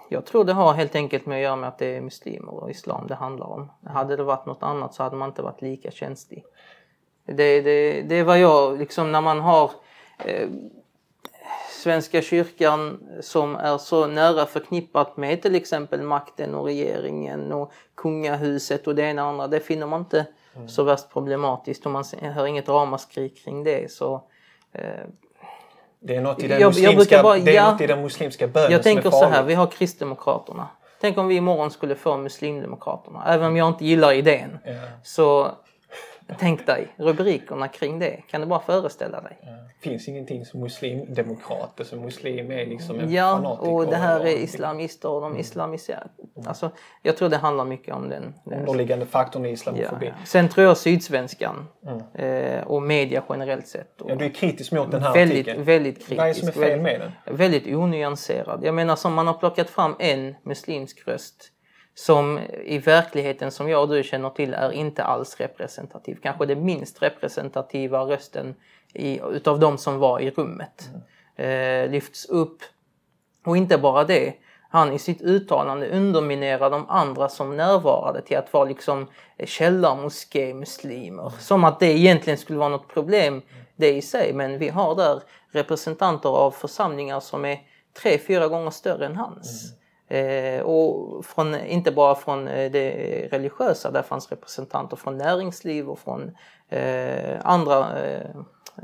Jag 0.09 0.25
tror 0.25 0.43
det 0.43 0.53
har 0.53 0.73
helt 0.73 0.95
enkelt 0.95 1.25
med 1.25 1.35
att 1.35 1.43
göra 1.43 1.55
med 1.55 1.67
att 1.67 1.77
det 1.77 1.95
är 1.95 2.01
muslimer 2.01 2.53
och 2.53 2.71
islam 2.71 3.07
det 3.07 3.15
handlar 3.15 3.47
om. 3.47 3.71
Hade 3.85 4.15
det 4.15 4.23
varit 4.23 4.45
något 4.45 4.63
annat 4.63 4.93
så 4.93 5.03
hade 5.03 5.15
man 5.15 5.29
inte 5.29 5.41
varit 5.41 5.61
lika 5.61 5.91
känslig. 5.91 6.43
Det, 7.25 7.61
det, 7.61 8.01
det 8.01 8.15
är 8.15 8.23
vad 8.23 8.39
jag, 8.39 8.79
liksom 8.79 9.11
när 9.11 9.21
man 9.21 9.39
har 9.39 9.71
eh, 10.25 10.49
Svenska 11.81 12.21
kyrkan 12.21 12.99
som 13.21 13.55
är 13.55 13.77
så 13.77 14.07
nära 14.07 14.45
förknippat 14.45 15.17
med 15.17 15.41
till 15.41 15.55
exempel 15.55 16.01
makten 16.01 16.55
och 16.55 16.65
regeringen 16.65 17.51
och 17.51 17.71
kungahuset 17.95 18.87
och 18.87 18.95
det 18.95 19.01
ena 19.01 19.23
och 19.23 19.29
andra. 19.29 19.47
Det 19.47 19.59
finner 19.59 19.87
man 19.87 19.99
inte 19.99 20.25
mm. 20.55 20.69
så 20.69 20.83
värst 20.83 21.09
problematiskt 21.13 21.85
och 21.85 21.91
man 21.91 22.03
hör 22.21 22.45
inget 22.45 22.69
ramaskri 22.69 23.29
kring 23.29 23.63
det. 23.63 23.91
Så, 23.91 24.23
eh, 24.73 24.83
det 25.99 26.15
är 26.15 26.21
något 26.21 26.43
i 26.43 26.47
den, 26.47 26.61
jag, 26.61 26.69
muslimska, 26.69 27.15
jag 27.15 27.23
bara, 27.23 27.37
det 27.37 27.51
är 27.51 27.55
ja, 27.55 27.71
något 27.71 27.81
i 27.81 27.87
den 27.87 28.01
muslimska 28.01 28.47
bönen 28.47 28.71
Jag 28.71 28.83
tänker 28.83 29.09
som 29.09 29.13
är 29.13 29.23
så 29.23 29.29
här, 29.29 29.43
vi 29.43 29.53
har 29.53 29.67
Kristdemokraterna. 29.67 30.67
Tänk 31.01 31.17
om 31.17 31.27
vi 31.27 31.35
imorgon 31.35 31.71
skulle 31.71 31.95
få 31.95 32.17
Muslimdemokraterna. 32.17 33.23
Även 33.27 33.47
om 33.47 33.57
jag 33.57 33.67
inte 33.67 33.85
gillar 33.85 34.13
idén. 34.13 34.59
Ja. 34.65 34.73
Så 35.03 35.51
Tänk 36.39 36.65
dig 36.65 36.87
rubrikerna 36.97 37.67
kring 37.67 37.99
det. 37.99 38.23
Kan 38.29 38.41
du 38.41 38.47
bara 38.47 38.59
föreställa 38.59 39.21
dig? 39.21 39.37
Det 39.81 39.89
finns 39.89 40.07
ingenting 40.07 40.45
som 40.45 40.59
muslimdemokrater, 40.59 41.83
som 41.83 41.99
muslim 41.99 42.51
är 42.51 42.65
liksom 42.65 42.99
en 42.99 43.11
Ja, 43.11 43.35
fanatiker 43.35 43.71
och 43.71 43.85
det 43.85 43.95
här 43.95 44.19
är 44.19 44.37
islamister 44.37 45.09
och 45.09 45.21
de 45.21 45.31
mm. 45.31 45.41
islamiserar. 45.41 46.07
Alltså, 46.45 46.71
jag 47.01 47.17
tror 47.17 47.29
det 47.29 47.37
handlar 47.37 47.65
mycket 47.65 47.95
om 47.95 48.09
den... 48.09 48.33
Underliggande 48.45 49.05
faktorn 49.05 49.45
i 49.45 49.49
islamofobi. 49.49 50.05
Ja, 50.05 50.11
ja. 50.19 50.25
Sen 50.25 50.49
tror 50.49 50.65
jag 50.65 50.77
Sydsvenskan 50.77 51.67
mm. 51.85 52.01
eh, 52.13 52.67
och 52.67 52.81
media 52.81 53.23
generellt 53.29 53.67
sett. 53.67 54.01
Och 54.01 54.11
ja, 54.11 54.15
du 54.15 54.25
är 54.25 54.29
kritisk 54.29 54.71
mot 54.71 54.91
den 54.91 55.03
här 55.03 55.13
väldigt, 55.13 55.47
artikeln. 55.47 55.63
Väldigt 55.63 55.95
kritisk. 55.95 56.17
Vad 56.17 56.25
är 56.25 56.33
det 56.33 56.39
som 56.39 56.47
är 56.47 56.51
fel 56.51 56.81
med 56.81 56.99
den? 57.25 57.37
Väldigt 57.37 57.75
onyanserad. 57.75 58.63
Jag 58.63 58.75
menar 58.75 58.95
som 58.95 59.13
man 59.13 59.27
har 59.27 59.33
plockat 59.33 59.69
fram 59.69 59.95
en 59.99 60.35
muslimsk 60.43 61.07
röst 61.07 61.51
som 62.01 62.39
i 62.63 62.77
verkligheten 62.77 63.51
som 63.51 63.69
jag 63.69 63.81
och 63.81 63.89
du 63.89 64.03
känner 64.03 64.29
till 64.29 64.53
är 64.53 64.71
inte 64.71 65.03
alls 65.03 65.37
representativ. 65.39 66.17
Kanske 66.23 66.45
den 66.45 66.65
minst 66.65 67.01
representativa 67.01 67.99
rösten 67.99 68.55
i, 68.93 69.19
utav 69.31 69.59
de 69.59 69.77
som 69.77 69.99
var 69.99 70.19
i 70.19 70.29
rummet. 70.29 70.89
Mm. 71.35 71.85
Eh, 71.85 71.91
lyfts 71.91 72.25
upp. 72.25 72.61
Och 73.45 73.57
inte 73.57 73.77
bara 73.77 74.03
det, 74.03 74.33
han 74.69 74.93
i 74.93 74.99
sitt 74.99 75.21
uttalande 75.21 75.89
underminerar 75.89 76.69
de 76.69 76.89
andra 76.89 77.29
som 77.29 77.57
närvarade 77.57 78.21
till 78.21 78.37
att 78.37 78.53
vara 78.53 78.65
liksom 78.65 79.07
källarmoské-muslimer. 79.43 81.27
Mm. 81.27 81.39
Som 81.39 81.63
att 81.63 81.79
det 81.79 81.97
egentligen 81.97 82.37
skulle 82.37 82.59
vara 82.59 82.69
något 82.69 82.93
problem 82.93 83.41
det 83.75 83.93
i 83.93 84.01
sig. 84.01 84.33
Men 84.33 84.57
vi 84.57 84.69
har 84.69 84.95
där 84.95 85.21
representanter 85.51 86.29
av 86.29 86.51
församlingar 86.51 87.19
som 87.19 87.45
är 87.45 87.59
tre, 88.01 88.17
fyra 88.17 88.47
gånger 88.47 88.71
större 88.71 89.05
än 89.05 89.15
hans. 89.15 89.65
Mm. 89.65 89.80
Eh, 90.11 90.61
och 90.61 91.25
från, 91.25 91.55
inte 91.55 91.91
bara 91.91 92.15
från 92.15 92.47
eh, 92.47 92.71
det 92.71 92.91
religiösa, 93.31 93.91
där 93.91 94.01
fanns 94.01 94.31
representanter 94.31 94.95
från 94.97 95.17
näringsliv 95.17 95.89
och 95.89 95.99
från 95.99 96.37
eh, 96.69 97.39
andra 97.43 98.03
eh, 98.03 98.29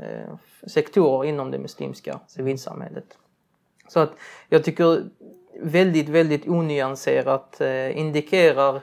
eh, 0.00 0.34
sektorer 0.66 1.28
inom 1.28 1.50
det 1.50 1.58
muslimska 1.58 2.20
civilsamhället. 2.26 3.18
Så 3.88 4.00
att 4.00 4.10
jag 4.48 4.64
tycker 4.64 5.04
väldigt, 5.60 6.08
väldigt 6.08 6.48
onyanserat 6.48 7.60
eh, 7.60 7.98
indikerar 7.98 8.80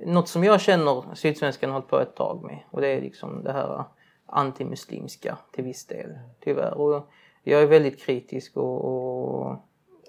något 0.00 0.28
som 0.28 0.44
jag 0.44 0.60
känner 0.60 1.14
Sydsvenskan 1.14 1.70
hållit 1.70 1.88
på 1.88 2.00
ett 2.00 2.14
tag 2.14 2.44
med 2.44 2.58
och 2.70 2.80
det 2.80 2.88
är 2.88 3.00
liksom 3.00 3.44
det 3.44 3.52
här 3.52 3.84
antimuslimska 4.26 5.38
till 5.52 5.64
viss 5.64 5.86
del 5.86 6.18
tyvärr. 6.40 6.74
Och 6.74 7.10
jag 7.42 7.62
är 7.62 7.66
väldigt 7.66 8.00
kritisk 8.00 8.56
och, 8.56 8.84
och 8.84 9.56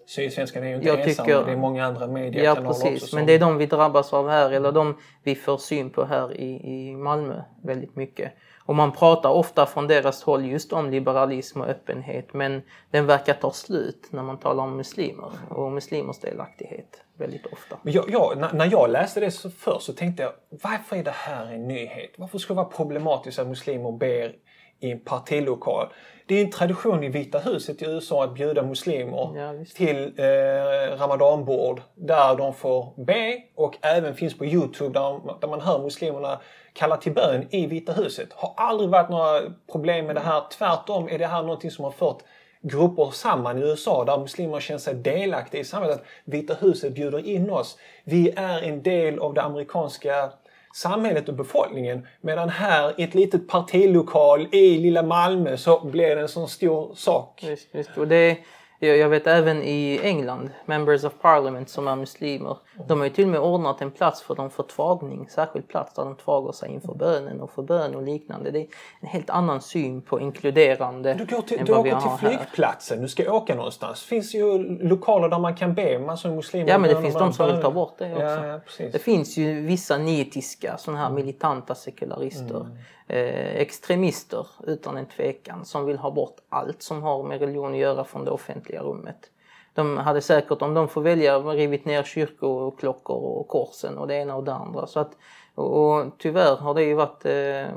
Sydsvenskan 0.08 0.64
är 0.64 0.68
ju 0.68 0.76
inte 0.76 0.88
jag 0.88 1.00
ensam, 1.00 1.26
tycker, 1.26 1.46
det 1.46 1.52
är 1.52 1.56
många 1.56 1.86
andra 1.86 2.08
mediekanaler 2.08 2.62
ja, 2.62 2.68
precis, 2.68 3.04
också. 3.04 3.16
Men 3.16 3.26
det 3.26 3.34
är 3.34 3.40
de 3.40 3.58
vi 3.58 3.66
drabbas 3.66 4.14
av 4.14 4.30
här, 4.30 4.52
eller 4.52 4.72
de 4.72 4.98
vi 5.24 5.36
får 5.36 5.58
syn 5.58 5.90
på 5.90 6.06
här 6.06 6.34
i, 6.34 6.90
i 6.90 6.96
Malmö 6.96 7.42
väldigt 7.64 7.96
mycket. 7.96 8.34
Och 8.68 8.76
man 8.76 8.92
pratar 8.92 9.30
ofta 9.30 9.66
från 9.66 9.88
deras 9.88 10.24
håll 10.24 10.46
just 10.46 10.74
om 10.74 10.90
liberalism 10.90 11.62
och 11.62 11.68
öppenhet 11.68 12.34
men 12.34 12.62
den 12.92 13.06
verkar 13.06 13.34
ta 13.34 13.52
slut 13.52 14.08
när 14.12 14.24
man 14.24 14.40
talar 14.40 14.64
om 14.64 14.78
muslimer 14.78 15.32
och 15.50 15.72
muslimers 15.72 16.20
delaktighet 16.20 17.02
väldigt 17.18 17.46
ofta. 17.46 17.78
Men 17.84 17.94
jag, 17.94 18.10
jag, 18.10 18.54
när 18.54 18.72
jag 18.72 18.90
läste 18.90 19.20
det 19.20 19.32
så 19.32 19.50
först 19.50 19.86
så 19.86 19.94
tänkte 19.94 20.24
jag 20.24 20.32
varför 20.50 20.96
är 20.96 21.04
det 21.04 21.16
här 21.16 21.46
en 21.46 21.68
nyhet? 21.68 22.12
Varför 22.18 22.38
ska 22.38 22.54
det 22.54 22.58
vara 22.58 22.70
problematiskt 22.70 23.40
att 23.40 23.48
muslimer 23.48 23.92
ber 23.92 24.36
i 24.80 24.92
en 24.92 25.00
partilokal? 25.00 25.88
Det 26.28 26.36
är 26.36 26.44
en 26.44 26.52
tradition 26.52 27.04
i 27.04 27.10
Vita 27.10 27.40
huset 27.40 27.82
i 27.82 27.86
USA 27.86 28.24
att 28.24 28.34
bjuda 28.34 28.64
muslimer 28.64 29.32
ja, 29.36 29.54
till 29.76 30.14
eh, 30.18 30.98
ramadanbord 30.98 31.82
där 31.96 32.36
de 32.36 32.54
får 32.54 32.94
be 33.06 33.38
och 33.56 33.78
även 33.82 34.16
finns 34.16 34.38
på 34.38 34.46
Youtube 34.46 35.00
där, 35.00 35.40
där 35.42 35.48
man 35.48 35.62
hör 35.62 35.80
muslimerna 35.80 36.40
kalla 36.74 36.98
till 36.98 37.14
bön 37.14 37.48
i 37.50 37.66
Vita 37.66 37.94
huset. 37.94 38.34
Har 38.34 38.54
aldrig 38.58 38.90
varit 38.90 39.10
några 39.10 39.42
problem 39.72 40.06
med 40.06 40.16
det 40.16 40.22
här. 40.22 40.44
Tvärtom 40.58 41.10
är 41.10 41.20
det 41.20 41.28
här 41.28 41.42
någonting 41.42 41.72
som 41.72 41.84
har 41.84 41.92
fört 41.92 42.24
grupper 42.62 43.12
samman 43.14 43.58
i 43.58 43.62
USA 43.62 44.06
där 44.06 44.18
muslimer 44.18 44.60
känner 44.60 44.80
sig 44.80 44.94
delaktiga 44.94 45.62
i 45.62 45.66
samhället. 45.66 46.04
Vita 46.26 46.54
huset 46.54 46.94
bjuder 46.94 47.28
in 47.28 47.50
oss. 47.50 47.78
Vi 48.04 48.34
är 48.36 48.62
en 48.62 48.84
del 48.84 49.20
av 49.20 49.34
det 49.34 49.42
amerikanska 49.42 50.32
samhället 50.78 51.30
och 51.30 51.36
befolkningen. 51.36 52.08
Medan 52.22 52.50
här 52.50 52.94
i 52.98 53.04
ett 53.04 53.16
litet 53.16 53.48
partilokal 53.48 54.48
i 54.52 54.78
lilla 54.78 55.04
Malmö 55.04 55.58
så 55.58 55.86
blir 55.86 56.16
det 56.16 56.22
en 56.22 56.28
sån 56.28 56.48
stor 56.48 56.94
sak. 56.96 57.44
Just, 57.44 57.76
just. 57.76 57.98
Och 57.98 58.08
det, 58.08 58.38
jag, 58.80 59.10
vet 59.10 59.28
även 59.28 59.64
i 59.64 60.00
England, 60.04 60.50
Members 60.66 61.04
of 61.04 61.14
Parliament 61.22 61.70
som 61.70 61.88
är 61.88 61.96
muslimer, 61.96 62.58
de 62.88 63.00
har 63.00 63.06
ju 63.06 63.14
till 63.14 63.24
och 63.24 63.30
med 63.30 63.40
ordnat 63.40 63.82
en 63.82 63.92
plats 63.92 64.22
för 64.22 64.36
dem 64.36 64.50
för 64.50 64.64
tvagning, 64.64 65.30
särskild 65.30 65.68
plats 65.68 65.94
där 65.94 66.04
de 66.04 66.16
tvagar 66.16 66.52
sig 66.52 66.70
inför 66.70 66.94
bönen 66.94 67.42
och 67.42 67.52
för 67.52 67.62
bön 67.62 67.96
och 67.96 68.04
liknande. 68.04 68.52
Det 68.52 68.60
är 68.60 68.68
en 69.00 69.08
helt 69.08 69.30
annan 69.30 69.62
syn 69.62 70.02
på 70.02 70.20
inkluderande 70.22 71.14
Du, 71.14 71.26
går 71.26 71.42
till, 71.42 71.60
än 71.60 71.66
vad 71.66 71.84
vi 71.84 71.92
åker 71.92 72.02
till 72.02 72.10
har 72.10 72.18
flygplatsen, 72.18 73.02
du 73.02 73.08
ska 73.08 73.34
åka 73.34 73.56
någonstans. 73.56 74.02
Det 74.02 74.08
finns 74.08 74.36
ju 74.36 74.58
lokaler 74.88 75.30
där 75.30 75.40
man 75.40 75.56
kan 75.56 75.74
be 75.74 76.00
massor 76.00 76.30
av 76.30 76.36
muslimer. 76.36 76.70
Ja 76.70 76.78
men 76.78 76.96
det 76.96 77.02
finns 77.02 77.16
de 77.16 77.34
som 77.34 77.48
vill 77.48 77.62
ta 77.62 77.72
bort 77.72 77.98
det 77.98 78.14
också. 78.14 78.24
Ja, 78.24 78.46
ja. 78.80 78.90
Det 78.92 79.00
finns 79.00 79.38
ju 79.38 79.62
vissa 79.62 79.98
nitiska 79.98 80.78
sådana 80.78 81.04
här 81.04 81.10
militanta 81.10 81.76
sekularister, 81.76 82.56
eh, 82.56 82.68
Eh, 83.10 83.56
extremister 83.56 84.48
utan 84.64 84.98
en 84.98 85.06
tvekan, 85.06 85.66
som 85.66 85.86
vill 85.86 85.98
ha 85.98 86.12
bort 86.12 86.36
allt 86.50 86.82
som 86.82 87.04
har 87.04 87.24
med 87.24 87.40
religion 87.40 87.72
att 87.72 87.78
göra 87.78 88.04
från 88.04 88.26
det 88.26 88.32
offentliga 88.32 88.82
rummet. 88.82 89.32
De 89.74 89.98
hade 89.98 90.22
säkert, 90.22 90.62
om 90.62 90.74
de 90.74 90.88
får 90.88 91.02
välja, 91.02 91.40
rivit 91.40 91.86
ner 91.86 92.04
kyrkoklockor 92.04 93.16
och 93.16 93.48
korsen 93.48 93.98
och 93.98 94.08
det 94.08 94.16
ena 94.16 94.36
och 94.36 94.44
det 94.44 94.54
andra. 94.54 94.88
Så 94.88 95.00
att, 95.00 95.18
och, 95.56 95.98
och 95.98 96.06
tyvärr 96.18 96.56
har 96.56 96.74
det 96.74 96.84
ju 96.84 96.94
varit 96.94 97.26
eh, 97.26 97.68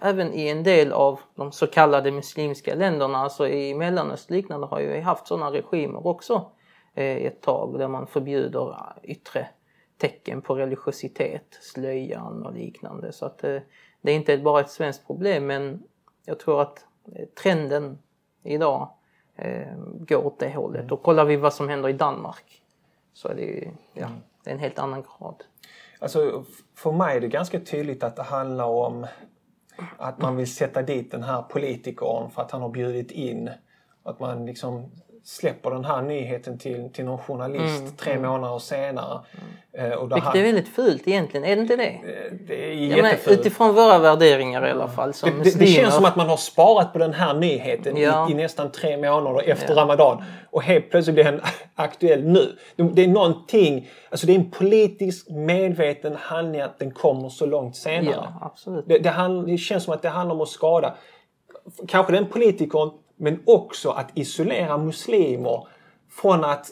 även 0.00 0.32
i 0.32 0.48
en 0.48 0.62
del 0.62 0.92
av 0.92 1.20
de 1.34 1.52
så 1.52 1.66
kallade 1.66 2.10
muslimska 2.10 2.74
länderna, 2.74 3.18
alltså 3.18 3.48
i 3.48 3.74
Mellanöstern 3.74 4.36
liknande, 4.36 4.66
har 4.66 4.80
ju 4.80 5.00
haft 5.00 5.26
sådana 5.26 5.50
regimer 5.50 6.06
också 6.06 6.50
eh, 6.94 7.16
ett 7.16 7.40
tag 7.40 7.78
där 7.78 7.88
man 7.88 8.06
förbjuder 8.06 8.76
yttre 9.02 9.48
tecken 9.98 10.42
på 10.42 10.54
religiositet, 10.54 11.58
slöjan 11.60 12.46
och 12.46 12.54
liknande. 12.54 13.12
Så 13.12 13.26
att 13.26 13.44
eh, 13.44 13.58
det 14.02 14.12
är 14.12 14.16
inte 14.16 14.38
bara 14.38 14.60
ett 14.60 14.70
svenskt 14.70 15.06
problem 15.06 15.46
men 15.46 15.82
jag 16.24 16.38
tror 16.38 16.62
att 16.62 16.86
eh, 17.14 17.26
trenden 17.42 17.98
idag 18.42 18.88
eh, 19.36 19.76
går 19.78 20.26
åt 20.26 20.38
det 20.38 20.54
hållet. 20.54 20.92
Och 20.92 21.02
kollar 21.02 21.24
vi 21.24 21.36
vad 21.36 21.54
som 21.54 21.68
händer 21.68 21.88
i 21.88 21.92
Danmark 21.92 22.62
så 23.12 23.28
är 23.28 23.34
det 23.34 23.42
ju 23.42 23.70
ja, 23.94 24.08
det 24.44 24.50
är 24.50 24.54
en 24.54 24.60
helt 24.60 24.78
annan 24.78 25.02
grad. 25.02 25.44
Alltså, 25.98 26.44
för 26.74 26.92
mig 26.92 27.16
är 27.16 27.20
det 27.20 27.28
ganska 27.28 27.60
tydligt 27.60 28.04
att 28.04 28.16
det 28.16 28.22
handlar 28.22 28.66
om 28.66 29.06
att 29.98 30.18
man 30.18 30.36
vill 30.36 30.54
sätta 30.54 30.82
dit 30.82 31.10
den 31.10 31.22
här 31.22 31.42
politikern 31.42 32.30
för 32.30 32.42
att 32.42 32.50
han 32.50 32.62
har 32.62 32.68
bjudit 32.68 33.10
in. 33.10 33.50
Att 34.02 34.20
man 34.20 34.46
liksom 34.46 34.90
släpper 35.24 35.70
den 35.70 35.84
här 35.84 36.02
nyheten 36.02 36.58
till, 36.58 36.90
till 36.92 37.04
någon 37.04 37.18
journalist 37.18 37.98
tre 37.98 38.18
månader 38.18 38.58
senare. 38.58 39.20
Eh, 39.78 39.90
Och 39.90 40.10
Vilket 40.10 40.24
han, 40.24 40.36
är 40.36 40.42
väldigt 40.42 40.68
fult 40.68 41.08
egentligen, 41.08 41.44
är 41.44 41.56
det 41.56 41.62
inte 41.62 41.76
det? 41.76 41.84
Eh, 41.88 42.32
det 42.48 42.64
är 42.70 42.74
Ja, 42.74 42.96
men 42.96 43.04
jättefult. 43.10 43.40
utifrån 43.40 43.74
våra 43.74 43.98
värderingar 43.98 44.66
i 44.66 44.70
alla 44.70 44.88
fall 44.88 45.14
som 45.14 45.30
Det, 45.30 45.44
det, 45.44 45.58
det 45.58 45.66
känns 45.66 45.94
som 45.94 46.04
att 46.04 46.16
man 46.16 46.28
har 46.28 46.36
sparat 46.36 46.92
på 46.92 46.98
den 46.98 47.12
här 47.12 47.34
nyheten 47.34 47.96
Ja. 47.96 48.28
i, 48.28 48.32
i 48.32 48.34
nästan 48.34 48.72
tre 48.72 48.96
månader 48.96 49.42
efter 49.50 49.74
Ramadan. 49.74 50.22
Och 50.50 50.62
helt 50.62 50.90
plötsligt 50.90 51.14
blir 51.14 51.24
den 51.24 51.40
aktuell 51.74 52.24
nu. 52.24 52.56
Det, 52.76 52.82
det 52.82 53.04
är 53.04 53.08
någonting, 53.08 53.88
alltså 54.10 54.26
det 54.26 54.32
är 54.32 54.38
en 54.38 54.50
politisk 54.50 55.30
medveten 55.30 56.16
handling 56.20 56.60
att 56.60 56.78
den 56.78 56.90
kommer 56.90 57.28
så 57.28 57.46
långt 57.46 57.76
senare. 57.76 58.14
Ja, 58.16 58.38
absolut. 58.40 58.84
Det, 58.88 58.98
det, 58.98 59.10
hand, 59.10 59.46
det 59.46 59.58
känns 59.58 59.84
som 59.84 59.94
att 59.94 60.02
det 60.02 60.08
handlar 60.08 60.34
om 60.34 60.40
att 60.40 60.48
skada 60.48 60.94
kanske 61.88 62.12
den 62.12 62.26
politikern 62.26 62.90
men 63.22 63.42
också 63.46 63.90
att 63.90 64.10
isolera 64.14 64.78
muslimer 64.78 65.66
från 66.10 66.44
att 66.44 66.70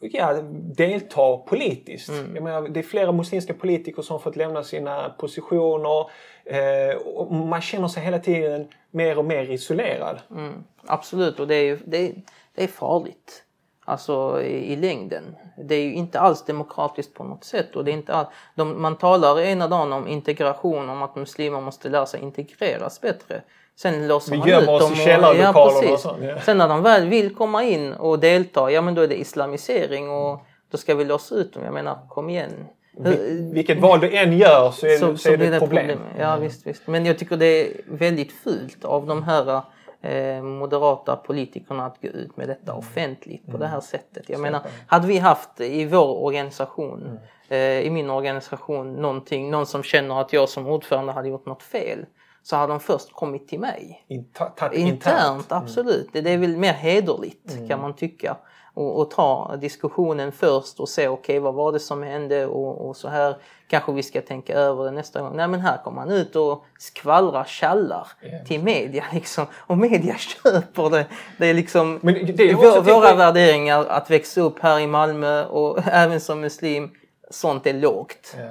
ja, 0.00 0.42
delta 0.76 1.36
politiskt. 1.36 2.08
Mm. 2.08 2.34
Jag 2.34 2.44
menar, 2.44 2.68
det 2.68 2.80
är 2.80 2.84
flera 2.84 3.12
muslimska 3.12 3.54
politiker 3.54 4.02
som 4.02 4.14
har 4.14 4.18
fått 4.18 4.36
lämna 4.36 4.62
sina 4.62 5.14
positioner. 5.18 6.10
Eh, 6.44 6.96
och 6.96 7.32
man 7.32 7.60
känner 7.60 7.88
sig 7.88 8.02
hela 8.02 8.18
tiden 8.18 8.68
mer 8.90 9.18
och 9.18 9.24
mer 9.24 9.50
isolerad. 9.50 10.20
Mm, 10.30 10.64
absolut, 10.86 11.40
och 11.40 11.48
det 11.48 11.54
är, 11.54 11.64
ju, 11.64 11.78
det, 11.84 11.98
är, 11.98 12.14
det 12.54 12.64
är 12.64 12.68
farligt. 12.68 13.42
Alltså 13.84 14.42
i, 14.42 14.72
i 14.72 14.76
längden. 14.76 15.36
Det 15.68 15.74
är 15.74 15.84
ju 15.84 15.94
inte 15.94 16.20
alls 16.20 16.44
demokratiskt 16.44 17.14
på 17.14 17.24
något 17.24 17.44
sätt. 17.44 17.76
Och 17.76 17.84
det 17.84 17.90
är 17.90 17.92
inte 17.92 18.14
all, 18.14 18.26
de, 18.54 18.82
man 18.82 18.96
talar 18.96 19.40
ena 19.40 19.68
dagen 19.68 19.92
om 19.92 20.08
integration, 20.08 20.90
om 20.90 21.02
att 21.02 21.16
muslimer 21.16 21.60
måste 21.60 21.88
lära 21.88 22.06
sig 22.06 22.20
integreras 22.20 23.00
bättre. 23.00 23.42
Sen 23.76 24.08
låser 24.08 24.32
Vi 24.32 24.38
man 24.38 24.48
ut 24.48 24.66
dem. 24.66 24.74
och- 24.74 24.96
källarlokalerna 24.96 25.92
och 25.92 26.00
sånt, 26.00 26.22
ja. 26.24 26.40
Sen 26.40 26.58
när 26.58 26.68
de 26.68 26.82
väl 26.82 27.08
vill 27.08 27.34
komma 27.34 27.62
in 27.64 27.92
och 27.92 28.18
delta, 28.18 28.70
ja 28.70 28.80
men 28.80 28.94
då 28.94 29.02
är 29.02 29.08
det 29.08 29.20
islamisering 29.20 30.10
och 30.10 30.40
då 30.70 30.76
ska 30.78 30.94
vi 30.94 31.04
låsa 31.04 31.34
ut 31.34 31.52
dem. 31.54 31.64
Jag 31.64 31.74
menar, 31.74 31.98
kom 32.08 32.30
igen. 32.30 32.50
Vil- 32.98 33.52
Vilket 33.54 33.80
val 33.80 34.00
du 34.00 34.16
än 34.16 34.32
gör 34.38 34.70
så 34.70 34.86
är, 34.86 34.98
så, 34.98 35.16
så 35.16 35.28
är 35.32 35.36
det 35.36 35.46
ett 35.46 35.58
problem. 35.58 35.98
Ja, 36.18 36.36
visst, 36.36 36.66
visst. 36.66 36.86
Men 36.86 37.06
jag 37.06 37.18
tycker 37.18 37.36
det 37.36 37.46
är 37.46 37.68
väldigt 37.86 38.32
fult 38.32 38.84
av 38.84 39.06
de 39.06 39.22
här 39.22 39.60
eh, 40.02 40.42
moderata 40.42 41.16
politikerna 41.16 41.86
att 41.86 41.96
gå 42.02 42.08
ut 42.08 42.36
med 42.36 42.48
detta 42.48 42.74
offentligt 42.74 43.46
på 43.50 43.56
det 43.56 43.66
här 43.66 43.80
sättet. 43.80 44.28
Jag 44.28 44.40
menar, 44.40 44.60
hade 44.86 45.06
vi 45.06 45.18
haft 45.18 45.60
i 45.60 45.84
vår 45.84 46.22
organisation, 46.24 47.18
eh, 47.48 47.58
i 47.80 47.90
min 47.90 48.10
organisation, 48.10 48.92
någonting, 48.92 49.50
någon 49.50 49.66
som 49.66 49.82
känner 49.82 50.20
att 50.20 50.32
jag 50.32 50.48
som 50.48 50.66
ordförande 50.66 51.12
hade 51.12 51.28
gjort 51.28 51.46
något 51.46 51.62
fel, 51.62 52.06
så 52.44 52.56
hade 52.56 52.72
de 52.72 52.80
först 52.80 53.12
kommit 53.12 53.48
till 53.48 53.60
mig. 53.60 54.04
In, 54.08 54.24
ta, 54.32 54.44
ta, 54.44 54.72
Internt, 54.72 55.52
absolut. 55.52 56.08
Det, 56.12 56.20
det 56.20 56.30
är 56.30 56.38
väl 56.38 56.56
mer 56.56 56.72
hederligt 56.72 57.68
kan 57.68 57.80
man 57.80 57.96
tycka. 57.96 58.36
Och, 58.76 59.00
och 59.00 59.10
ta 59.10 59.56
diskussionen 59.60 60.32
först 60.32 60.80
och 60.80 60.88
se 60.88 61.08
okej 61.08 61.38
vad 61.38 61.54
var 61.54 61.72
det 61.72 61.80
som 61.80 62.02
hände 62.02 62.46
och, 62.46 62.88
och 62.88 62.96
så 62.96 63.08
här 63.08 63.36
kanske 63.68 63.92
vi 63.92 64.02
ska 64.02 64.20
tänka 64.20 64.54
över 64.54 64.84
det 64.84 64.90
nästa 64.90 65.20
gång. 65.20 65.36
Nej 65.36 65.48
men 65.48 65.60
här 65.60 65.76
kommer 65.84 65.96
man 66.06 66.10
ut 66.10 66.36
och 66.36 66.64
skvallrar 66.78 67.44
tjallar 67.44 68.06
till 68.46 68.62
media 68.62 69.04
liksom. 69.12 69.46
Och 69.54 69.78
media 69.78 70.14
köper 70.42 70.90
det. 70.90 71.06
Det 71.38 71.46
är 71.46 71.54
liksom 71.54 71.98
Men 72.02 72.14
det 72.14 72.50
är 72.50 72.54
vå- 72.54 72.66
också 72.68 72.80
våra 72.80 73.06
tänk- 73.06 73.18
värderingar 73.18 73.84
att 73.84 74.10
växa 74.10 74.40
upp 74.40 74.58
här 74.60 74.80
i 74.80 74.86
Malmö 74.86 75.44
och 75.44 75.78
även 75.86 76.20
som 76.20 76.40
muslim. 76.40 76.90
Sånt 77.30 77.66
är 77.66 77.72
lågt. 77.74 78.34
Ja. 78.38 78.44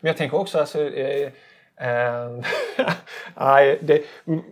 Men 0.00 0.08
jag 0.08 0.16
tänker 0.16 0.40
också 0.40 0.58
alltså... 0.58 0.80
Eh, 0.82 1.30
nej, 3.34 3.78
det, 3.82 4.02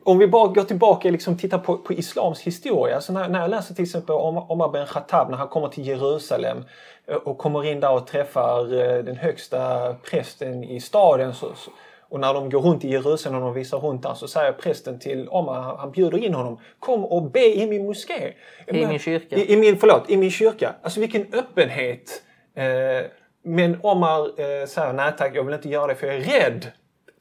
om 0.04 0.18
vi 0.18 0.26
bara 0.26 0.48
går 0.48 0.62
tillbaka 0.62 1.08
och 1.08 1.12
liksom 1.12 1.38
tittar 1.38 1.58
på, 1.58 1.78
på 1.78 1.92
islams 1.92 2.40
historia. 2.40 3.00
Så 3.00 3.12
när, 3.12 3.28
när 3.28 3.40
jag 3.40 3.50
läser 3.50 3.74
till 3.74 3.84
exempel 3.84 4.14
om 4.14 4.50
Omar 4.50 4.68
ben 4.68 4.86
Khattab 4.86 5.30
när 5.30 5.36
han 5.36 5.48
kommer 5.48 5.68
till 5.68 5.86
Jerusalem 5.86 6.64
eh, 7.06 7.16
och 7.16 7.38
kommer 7.38 7.64
in 7.66 7.80
där 7.80 7.92
och 7.92 8.06
träffar 8.06 8.74
eh, 8.74 9.04
den 9.04 9.16
högsta 9.16 9.94
prästen 9.94 10.64
i 10.64 10.80
staden. 10.80 11.34
Så, 11.34 11.46
så, 11.54 11.70
och 12.08 12.20
när 12.20 12.34
de 12.34 12.50
går 12.50 12.60
runt 12.60 12.84
i 12.84 12.88
Jerusalem 12.88 13.38
och 13.38 13.44
de 13.44 13.54
visar 13.54 13.78
runt 13.78 14.02
där 14.02 14.14
så 14.14 14.28
säger 14.28 14.52
prästen 14.52 14.98
till 14.98 15.28
Omar, 15.28 15.60
han, 15.60 15.78
han 15.78 15.90
bjuder 15.90 16.18
in 16.18 16.34
honom. 16.34 16.60
Kom 16.78 17.04
och 17.04 17.22
be 17.22 17.46
i 17.46 17.66
min 17.66 17.86
moské. 17.86 18.32
I 18.66 18.86
min 18.86 18.98
kyrka. 18.98 19.36
I, 19.36 19.52
i 19.52 19.56
min, 19.56 19.76
förlåt, 19.76 20.10
i 20.10 20.16
min 20.16 20.30
kyrka. 20.30 20.74
Alltså 20.82 21.00
vilken 21.00 21.26
öppenhet. 21.32 22.22
Eh, 22.54 22.64
men 23.42 23.78
Omar 23.82 24.20
eh, 24.20 24.66
säger 24.66 24.92
nej 24.92 25.12
tack, 25.18 25.36
jag 25.36 25.44
vill 25.44 25.54
inte 25.54 25.68
göra 25.68 25.86
det 25.86 25.94
för 25.94 26.06
jag 26.06 26.16
är 26.16 26.20
rädd. 26.20 26.66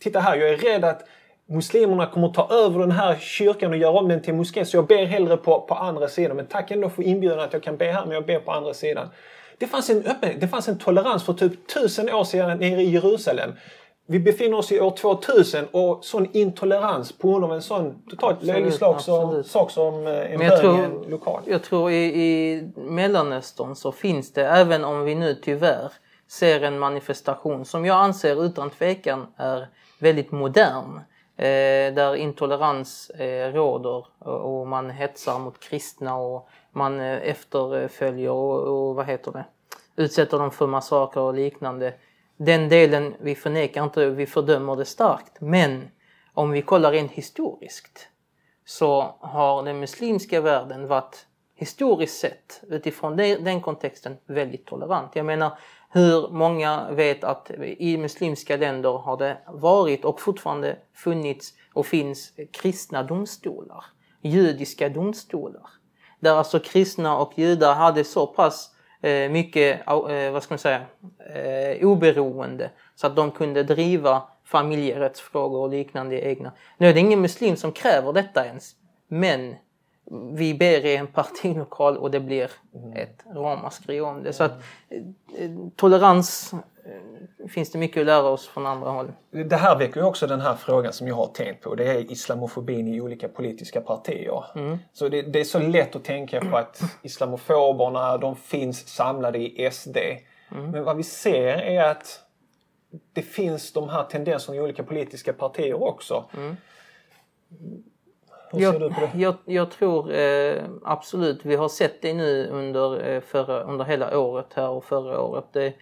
Titta 0.04 0.20
här, 0.20 0.36
jag 0.36 0.50
är 0.50 0.58
rädd 0.58 0.86
att 0.86 1.02
muslimerna 1.50 2.06
kommer 2.06 2.30
ta 2.30 2.50
över 2.52 2.80
den 2.80 2.92
här 2.92 3.16
kyrkan 3.20 3.72
och 3.72 3.78
göra 3.78 3.92
om 4.00 4.08
den 4.08 4.22
till 4.22 4.34
moské. 4.34 4.66
Så 4.66 4.78
jag 4.78 4.88
ber 4.88 5.06
hellre 5.06 5.38
på, 5.38 5.62
på 5.62 5.76
andra 5.76 6.08
sidan. 6.08 6.38
Men 6.38 6.46
tack 6.46 6.72
ändå 6.72 6.89
för 6.89 7.04
inbjudan 7.04 7.39
att 7.39 7.54
jag 7.54 7.63
kan 7.63 7.78
be 7.78 7.86
här, 7.86 8.06
men 8.06 8.13
jag 8.13 8.26
ber 8.26 8.39
på 8.39 8.52
andra 8.52 8.74
sidan. 8.74 9.10
Det 9.58 9.68
fanns 9.68 9.89
en 9.89 9.98
öppenhet, 10.06 10.42
det 10.42 10.48
fanns 10.48 10.68
en 10.68 10.78
tolerans 10.78 11.24
för 11.24 11.34
typ 11.34 11.68
tusen 11.74 12.10
år 12.10 12.24
sedan 12.24 12.58
nere 12.58 12.82
i 12.82 12.89
Jerusalem. 12.89 13.52
Vi 14.08 14.20
befinner 14.20 14.58
oss 14.58 14.72
i 14.72 14.80
år 14.80 14.92
2000 14.92 15.66
och 15.72 16.06
sån 16.06 16.28
intolerans 16.34 17.12
på 17.18 17.32
grund 17.32 17.44
av 17.46 17.54
en 17.54 17.62
sån 17.62 18.04
totalt 18.10 18.44
löjlig 18.44 18.74
slag 18.74 19.02
som, 19.02 19.44
sak 19.44 19.72
som 19.72 20.08
eh, 20.08 20.32
en 20.32 20.39
Men 20.39 20.48
jag 20.48 20.62
bön 20.62 20.76
i 20.76 20.78
tror- 20.78 20.84
en 20.86 21.10
lokal. 21.12 21.42
Jag 21.46 21.63
tror 21.63 21.92
i, 21.92 22.04
i 22.06 22.63
Mellanöstern 22.76 23.76
så 23.76 23.92
finns 23.92 24.34
det, 24.34 24.48
även 24.48 24.84
om 24.86 25.04
vi 25.04 25.16
nu 25.16 25.36
tyvärr 25.36 25.92
ser 26.28 26.62
en 26.62 26.80
manifestation 26.80 27.66
som 27.66 27.86
jag 27.86 27.98
anser 27.98 28.46
utan 28.46 28.70
tvekan 28.70 29.28
är 29.38 29.68
väldigt 30.04 30.32
modern. 30.32 31.00
Eh, 31.38 31.94
där 31.94 32.16
intolerans 32.16 33.10
eh, 33.10 33.54
råder 33.54 34.06
och, 34.20 34.60
och 34.60 34.68
man 34.68 34.89
hetsar 34.89 35.39
mot 35.39 35.60
kristna 35.60 36.16
och 36.16 36.50
man 36.72 37.00
eh, 37.00 37.30
efterföljer 37.30 38.32
och, 38.32 38.60
och 38.60 38.96
vad 38.96 39.06
heter 39.06 39.32
det, 39.32 39.46
utsätter 39.96 40.39
dem 40.39 40.52
för 40.52 40.68
massakrer 40.68 41.24
och 41.24 41.34
liknande. 41.34 41.94
Den 42.38 42.70
delen 42.70 43.16
vi 43.20 43.36
förnekar 43.36 43.84
inte, 43.84 44.10
vi 44.10 44.26
fördömer 44.26 44.76
det 44.76 44.86
starkt. 44.86 45.42
Men 45.42 45.89
om 46.34 46.52
vi 46.52 46.62
kollar 46.62 46.92
rent 46.92 47.12
historiskt 47.12 48.08
så 48.66 49.16
har 49.20 49.63
den 49.63 49.80
muslimska 49.80 50.42
världen 50.42 50.88
varit 50.88 51.28
historiskt 51.56 52.20
sett 52.20 52.62
utifrån 52.70 53.18
den 53.18 53.62
kontexten 53.62 54.18
väldigt 54.26 54.66
tolerant. 54.66 55.16
Jag 55.16 55.26
menar 55.26 55.58
hur 55.94 56.30
många 56.30 56.92
vet 56.92 57.24
att 57.24 57.52
i 57.78 57.98
muslimska 57.98 58.58
länder 58.58 58.90
har 58.90 59.18
det 59.18 59.38
varit 59.48 60.06
och 60.06 60.22
fortfarande 60.22 60.78
funnits 60.96 61.54
och 61.74 61.86
finns 61.86 62.34
kristna 62.52 63.04
domstolar, 63.04 63.86
judiska 64.22 64.90
domstolar. 64.90 65.70
Där 66.20 66.36
alltså 66.36 66.60
kristna 66.60 67.18
och 67.18 67.34
judar 67.36 67.74
hade 67.74 68.04
så 68.04 68.28
pass 68.28 68.70
eh, 69.02 69.32
mycket, 69.32 69.88
eh, 69.88 70.32
vad 70.32 70.44
ska 70.44 70.54
man 70.54 70.60
säga, 70.60 70.82
eh, 71.36 71.88
oberoende 71.88 72.72
så 72.96 73.08
att 73.08 73.16
de 73.16 73.32
kunde 73.32 73.64
driva 73.64 74.24
familjerättsfrågor 74.46 75.60
och 75.60 75.70
liknande 75.70 76.22
egna. 76.28 76.52
Nu 76.78 76.88
är 76.88 76.94
det 76.94 77.00
ingen 77.00 77.22
muslim 77.22 77.56
som 77.56 77.72
kräver 77.72 78.14
detta 78.14 78.46
ens, 78.46 78.72
men 79.08 79.56
vi 80.12 80.54
ber 80.54 80.86
i 80.86 80.96
en 80.96 81.08
partilokal 81.08 81.98
och 81.98 82.12
det 82.12 82.20
blir 82.20 82.52
ett 82.96 83.24
ramaskri 83.36 84.02
om 84.02 84.24
det. 84.24 84.34
Så 84.34 84.44
att 84.44 84.52
eh, 85.38 85.52
tolerans 85.76 86.54
eh, 86.54 87.48
finns 87.48 87.72
det 87.72 87.78
mycket 87.78 88.02
att 88.02 88.06
lära 88.06 88.24
oss 88.24 88.48
från 88.48 88.66
andra 88.66 88.89
håll. 88.89 89.12
Det 89.32 89.56
här 89.56 89.78
väcker 89.78 90.00
ju 90.00 90.06
också 90.06 90.28
den 90.28 90.42
här 90.42 90.56
frågan 90.56 90.94
som 90.94 91.08
jag 91.08 91.16
har 91.16 91.28
tänkt 91.28 91.63
på. 91.63 91.76
Det 91.76 91.92
är 91.92 92.12
islamofobin 92.12 92.88
i 92.88 93.02
olika 93.02 93.28
politiska 93.28 93.82
partier. 93.82 94.46
Mm. 94.56 94.78
Så 94.94 95.10
det, 95.10 95.22
det 95.22 95.39
är 95.39 95.44
så 95.44 95.60
lätt 95.60 95.96
att 95.96 96.04
tänka 96.04 96.42
på 96.42 96.58
att 96.58 96.82
islamofoberna 97.02 98.18
de 98.18 98.36
finns 98.36 98.88
samlade 98.88 99.39
i 99.39 99.70
SD. 99.72 99.98
Mm. 100.52 100.72
Men 100.72 100.84
vad 100.84 100.98
vi 100.98 101.04
ser 101.04 101.58
är 101.58 101.84
att 101.84 102.20
det 103.13 103.22
finns 103.22 103.74
de 103.74 103.89
här 103.89 104.04
tendenserna 104.04 104.58
i 104.58 104.62
olika 104.62 104.84
politiska 104.84 105.34
partier 105.34 105.84
också. 105.84 106.26
Mm. 106.38 106.58
Hur 108.54 108.60
ser 108.60 108.80
Jag, 108.80 108.82
du 108.82 108.89
på 108.89 109.02
det? 109.02 109.12
jag, 109.20 109.36
jag 109.46 109.72
tror 109.72 110.13
eh, 110.13 110.63
absolut, 110.84 111.46
vi 111.46 111.56
har 111.56 111.70
sett 111.70 112.02
det 112.02 112.13
nu 112.13 112.48
under, 112.48 113.10
eh, 113.10 113.22
förra, 113.22 113.63
under 113.63 113.86
hela 113.86 114.20
året 114.20 114.54
här 114.54 114.70
och 114.70 114.86
förra 114.86 115.22
året. 115.22 115.46
Det, 115.52 115.74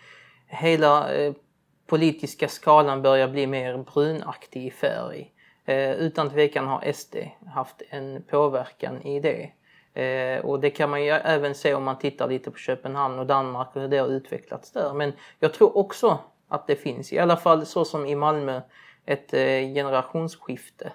hela 0.47 1.13
eh, 1.13 1.33
politiska 1.87 2.47
skalan 2.47 3.01
börjar 3.01 3.27
bli 3.27 3.47
mer 3.47 3.77
brunaktig 3.77 4.65
i 4.65 4.71
färg. 4.71 5.31
Eh, 5.65 5.91
utan 5.91 6.29
tvekan 6.29 6.67
har 6.67 6.91
SD 6.91 7.15
haft 7.55 7.81
en 7.89 8.23
påverkan 8.29 9.01
i 9.01 9.19
det. 9.19 9.51
Eh, 10.01 10.45
och 10.45 10.59
det 10.59 10.69
kan 10.69 10.89
man 10.89 11.03
ju 11.03 11.09
även 11.09 11.55
se 11.55 11.73
om 11.73 11.83
man 11.83 11.99
tittar 11.99 12.27
lite 12.27 12.51
på 12.51 12.57
Köpenhamn 12.57 13.19
och 13.19 13.25
Danmark 13.25 13.75
och 13.75 13.81
hur 13.81 13.87
det 13.87 13.97
har 13.97 14.07
utvecklats 14.07 14.71
där. 14.71 14.93
Men 14.93 15.13
jag 15.39 15.53
tror 15.53 15.77
också 15.77 16.19
att 16.47 16.67
det 16.67 16.75
finns, 16.75 17.13
i 17.13 17.19
alla 17.19 17.37
fall 17.37 17.65
så 17.65 17.85
som 17.85 18.05
i 18.05 18.15
Malmö, 18.15 18.61
ett 19.05 19.33
eh, 19.33 19.73
generationsskifte. 19.73 20.91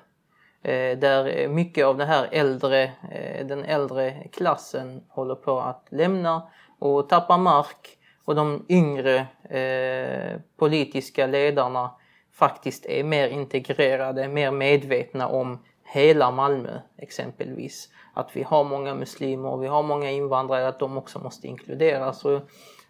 Eh, 0.67 0.99
där 0.99 1.49
mycket 1.49 1.87
av 1.87 1.97
den 1.97 2.09
här 2.09 2.29
äldre, 2.33 2.83
eh, 3.11 3.47
den 3.47 3.65
äldre 3.65 4.29
klassen 4.33 5.03
håller 5.09 5.35
på 5.35 5.61
att 5.61 5.87
lämna 5.91 6.43
och 6.79 7.09
tappa 7.09 7.37
mark 7.37 7.99
och 8.25 8.35
de 8.35 8.67
yngre 8.69 9.27
eh, 9.51 10.41
politiska 10.57 11.27
ledarna 11.27 11.91
faktiskt 12.33 12.87
är 12.87 13.05
mer 13.05 13.29
integrerade, 13.29 14.29
mer 14.29 14.51
medvetna 14.51 15.29
om 15.29 15.65
hela 15.85 16.31
Malmö 16.31 16.79
exempelvis. 16.99 17.89
Att 18.15 18.37
vi 18.37 18.43
har 18.43 18.65
många 18.65 18.95
muslimer 18.95 19.49
och 19.49 19.63
vi 19.63 19.67
har 19.67 19.83
många 19.83 20.11
invandrare, 20.11 20.69
att 20.69 20.79
de 20.79 20.99
också 20.99 21.19
måste 21.19 21.47
inkluderas. 21.47 22.25
Och 22.25 22.41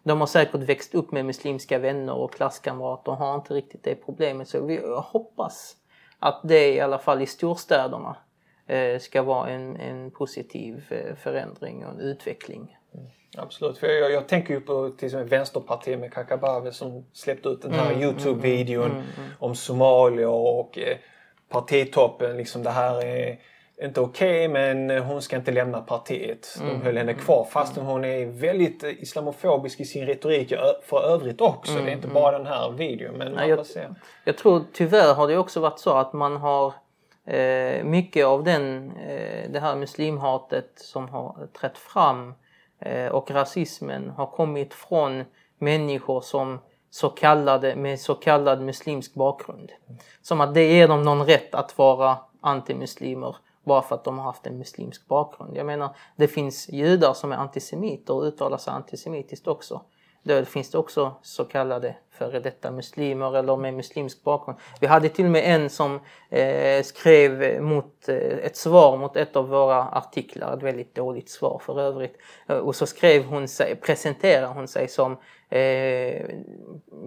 de 0.03 0.21
har 0.21 0.27
säkert 0.27 0.61
växt 0.61 0.95
upp 0.95 1.12
med 1.12 1.25
muslimska 1.25 1.79
vänner 1.79 2.15
och 2.15 2.33
klasskamrater 2.33 3.12
och 3.12 3.19
har 3.19 3.35
inte 3.35 3.55
riktigt 3.55 3.85
det 3.85 3.95
problemet. 3.95 4.49
Så 4.49 4.65
vi 4.65 4.81
hoppas 4.97 5.77
att 6.18 6.40
det 6.44 6.74
i 6.74 6.81
alla 6.81 6.98
fall 6.98 7.22
i 7.22 7.26
storstäderna 7.26 8.16
eh, 8.66 8.98
ska 8.98 9.22
vara 9.22 9.48
en, 9.48 9.76
en 9.76 10.11
positiv 10.11 10.85
eh, 10.88 11.14
förändring 11.16 11.87
och 11.87 11.92
en 11.92 12.00
utveckling. 12.00 12.76
Absolut, 13.37 13.79
för 13.79 13.87
jag, 13.87 14.12
jag 14.12 14.29
tänker 14.29 14.55
ju 14.55 14.61
på 14.61 14.90
till 14.90 15.07
exempel 15.07 15.29
Vänsterpartiet 15.29 15.98
med 15.98 16.12
Kakabaveh 16.12 16.70
som 16.70 17.07
släppte 17.12 17.48
ut 17.48 17.62
den 17.62 17.72
här 17.72 17.92
Mm, 17.92 18.02
Youtube-videon 18.02 19.02
om 19.38 19.55
Somalia 19.55 20.31
och 20.31 20.79
eh, 20.79 20.96
partitoppen. 21.48 22.37
Liksom 22.37 22.62
det 22.62 22.70
här 22.70 23.05
är 23.05 23.38
inte 23.83 24.01
okej 24.01 24.49
men 24.49 24.91
hon 24.91 25.23
ska 25.23 25.37
inte 25.37 25.53
lämna 25.53 25.81
partiet. 25.81 26.59
Mm, 26.61 26.79
De 26.79 26.85
höll 26.85 26.97
henne 26.97 27.15
kvar 27.15 27.45
fastän 27.51 27.87
hon 27.87 28.05
är 28.05 28.27
väldigt 28.27 28.83
islamofobisk 28.83 29.81
i 29.81 29.85
sin 29.85 30.07
retorik 30.07 30.53
för 30.83 31.03
övrigt 31.03 31.41
också. 31.41 31.73
Det 31.73 31.91
är 31.91 31.95
inte 31.95 32.09
bara 32.09 32.39
den 32.39 32.47
här 32.47 32.71
videon. 32.71 33.15
Men 33.15 33.29
Mm, 33.33 33.49
jag- 33.49 33.59
får 33.59 33.65
se. 33.65 33.85
Jag 34.25 34.39
tror 34.39 34.62
tyvärr 34.73 35.15
har 35.15 35.29
det 35.29 35.39
också 35.39 35.61
varit 35.61 35.79
så 35.79 35.91
att 35.91 36.12
man 36.12 36.37
har 36.37 36.73
eh, 37.27 37.85
mycket 37.85 38.27
av 38.27 38.45
den, 38.45 38.91
eh, 38.97 39.51
det 39.51 39.61
här 39.61 39.77
muslimhatet 39.77 40.71
som 40.77 41.09
har 41.09 41.49
trätt 41.61 41.79
fram 41.79 42.35
eh, 42.81 43.07
och 43.07 43.31
rasismen 43.31 44.11
har 44.11 44.27
kommit 44.27 44.75
från 44.75 45.25
människor 45.59 46.21
som 46.21 46.59
så 46.91 47.09
kallade, 47.09 47.77
med 47.77 48.01
så 48.01 48.15
kallad 48.15 48.61
muslimsk 48.61 49.15
bakgrund. 49.15 49.73
Som 50.23 50.41
att 50.41 50.55
det 50.55 50.65
ger 50.73 50.89
dem 50.89 51.03
någon 51.03 51.27
rätt 51.27 51.55
att 51.55 51.79
vara 51.79 52.17
antimuslimer 52.41 53.37
bara 53.66 53.83
för 53.83 53.94
att 53.94 54.05
de 54.05 54.18
har 54.18 54.24
haft 54.24 54.46
en 54.46 54.59
muslimsk 54.59 55.09
bakgrund. 55.09 55.57
Jag 55.57 55.66
menar, 55.66 55.96
det 56.16 56.29
finns 56.29 56.68
judar 56.68 57.14
som 57.14 57.33
är 57.33 57.37
antisemiter 57.37 58.14
och 58.14 58.22
uttalar 58.22 58.59
sig 58.59 58.72
antisemitiskt 58.72 59.46
också. 59.46 59.81
Då 60.22 60.44
finns 60.44 60.70
det 60.70 60.79
också 60.79 61.14
så 61.22 61.44
kallade 61.44 61.96
före 62.18 62.40
detta 62.40 62.70
muslimer 62.70 63.37
eller 63.37 63.57
med 63.57 63.74
muslimsk 63.74 64.24
bakgrund. 64.24 64.59
Vi 64.81 64.87
hade 64.87 65.09
till 65.09 65.24
och 65.24 65.31
med 65.31 65.42
en 65.55 65.70
som 65.70 66.00
eh, 66.31 66.83
skrev 66.83 67.62
mot, 67.62 68.09
eh, 68.09 68.16
ett 68.16 68.57
svar 68.57 68.96
mot 68.96 69.16
ett 69.16 69.37
av 69.37 69.48
våra 69.48 69.83
artiklar, 69.85 70.57
ett 70.57 70.62
väldigt 70.62 70.94
dåligt 70.94 71.31
svar 71.31 71.61
för 71.64 71.81
övrigt. 71.81 72.16
Eh, 72.48 72.57
och 72.57 72.74
så 72.76 72.87
skrev 72.87 73.24
hon 73.24 73.48
sig, 73.48 73.76
presenterade 73.76 74.46
hon 74.46 74.68
sig 74.68 74.88
som 74.88 75.16
eh, 75.50 76.22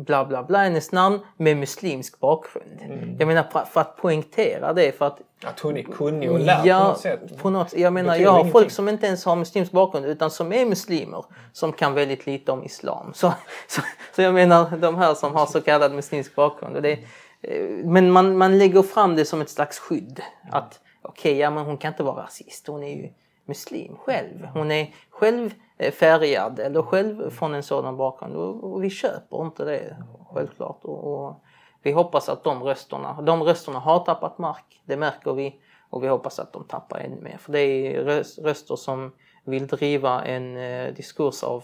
bla 0.06 0.26
bla 0.26 0.44
bla, 0.44 0.58
hennes 0.60 0.92
namn 0.92 1.20
med 1.38 1.58
muslimsk 1.58 2.20
bakgrund. 2.20 3.16
Jag 3.20 3.28
menar 3.28 3.66
för, 3.66 3.82
att 3.82 3.98
poängtera 3.98 4.74
det, 4.74 4.98
för 4.98 5.06
att 5.06 5.20
Att 5.44 5.60
hon 5.60 5.78
är 5.78 5.84
kunnig 5.84 6.32
och 6.32 6.40
lärd 6.40 6.62
på 6.62 6.68
Ja, 6.68 6.84
något 6.88 7.00
sätt. 7.00 7.38
på 7.42 7.50
något, 7.50 7.74
jag 7.74 7.94
menar 7.94 8.16
jag 8.16 8.32
har 8.32 8.40
ingenting. 8.40 8.52
folk 8.52 8.72
som 8.72 8.90
inte 8.90 9.06
ens 9.08 9.26
har 9.26 9.36
muslimsk 9.36 9.72
bakgrund 9.72 10.06
utan 10.06 10.32
som 10.32 10.54
är 10.54 10.66
muslimer 10.66 11.26
som 11.54 11.74
kan 11.74 11.94
väldigt 11.94 12.26
lite 12.26 12.52
om 12.52 12.64
islam. 12.64 13.12
Så, 13.14 13.34
så, 13.68 13.82
så 14.16 14.22
jag 14.22 14.34
menar 14.34 14.78
de 14.78 14.96
här 15.00 15.14
som 15.14 15.36
har 15.36 15.46
så 15.46 15.62
kallad 15.62 15.94
muslimsk 15.94 16.36
bakgrund. 16.36 16.84
Det, 16.84 17.00
eh, 17.42 17.70
men 17.84 18.12
man, 18.12 18.38
man 18.38 18.58
lägger 18.58 18.82
fram 18.82 19.16
det 19.16 19.26
som 19.26 19.42
ett 19.42 19.50
slags 19.50 19.80
skydd. 19.80 20.22
Att 20.52 20.80
okej, 21.02 21.38
ja 21.38 21.50
men 21.50 21.66
hon 21.66 21.78
kan 21.78 21.94
inte 21.94 22.04
vara 22.04 22.24
rasist. 22.24 22.68
Hon 22.68 22.84
är 22.84 22.96
ju 22.96 23.10
muslim 23.46 23.96
själv. 23.98 24.46
Hon 24.54 24.72
är 24.72 24.94
själv 25.10 25.54
eh, 25.78 25.92
färgad 25.92 26.60
eller 26.60 26.82
själv 26.82 27.30
från 27.30 27.54
en 27.54 27.64
sådan 27.64 27.98
bakgrund. 27.98 28.36
Och, 28.36 28.84
vi 28.84 28.90
köper 28.90 29.42
inte 29.42 29.66
det 29.66 29.98
självklart. 30.34 30.80
Och, 30.82 31.14
och 31.14 31.44
vi 31.82 31.92
hoppas 31.92 32.30
att 32.30 32.44
de 32.44 32.64
rösterna, 32.64 33.22
de 33.22 33.44
rösterna 33.44 33.80
har 33.80 34.00
tappat 34.00 34.38
mark. 34.38 34.82
Det 34.86 34.98
märker 34.98 35.34
vi. 35.34 35.56
Och 35.90 36.04
vi 36.04 36.08
hoppas 36.08 36.40
att 36.40 36.54
de 36.54 36.64
tappar 36.64 37.00
ännu 37.00 37.22
mer. 37.22 37.38
För 37.38 37.52
det 37.52 37.60
är 37.60 38.04
rös- 38.04 38.40
röster 38.44 38.76
som 38.76 39.12
vill 39.46 39.68
driva 39.68 40.26
en 40.26 40.58
eh, 40.58 40.94
diskurs 40.94 41.44
av 41.44 41.64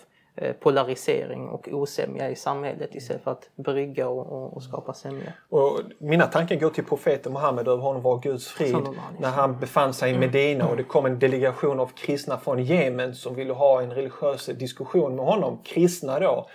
polarisering 0.59 1.47
och 1.47 1.67
osämja 1.71 2.29
i 2.29 2.35
samhället 2.35 2.95
istället 2.95 3.23
för 3.23 3.31
att 3.31 3.49
brygga 3.55 4.07
och, 4.07 4.53
och, 4.53 4.63
skapa 4.63 4.93
sämja. 4.93 5.33
Och 5.49 5.79
mina 5.97 6.27
tankar 6.27 6.55
går 6.55 6.69
till 6.69 6.83
profeten 6.83 7.33
Muhammed 7.33 7.67
över 7.67 7.81
honom 7.81 8.01
var 8.01 8.19
Guds 8.19 8.47
frid. 8.47 8.75
När 9.19 9.29
han 9.29 9.59
befann 9.59 9.93
sig 9.93 10.11
i 10.11 10.17
Medina 10.17 10.67
och 10.67 10.77
det 10.77 10.83
kom 10.83 11.05
en 11.05 11.19
delegation 11.19 11.79
av 11.79 11.87
kristna 11.87 12.37
från 12.37 12.63
Jemen 12.63 13.15
som 13.15 13.35
ville 13.35 13.53
ha 13.53 13.81
en 13.81 13.91
religiös 13.91 14.45
diskussion 14.45 15.15
med 15.15 15.25
honom. 15.25 15.59
Kristna 15.63 16.19
då. 16.19 16.47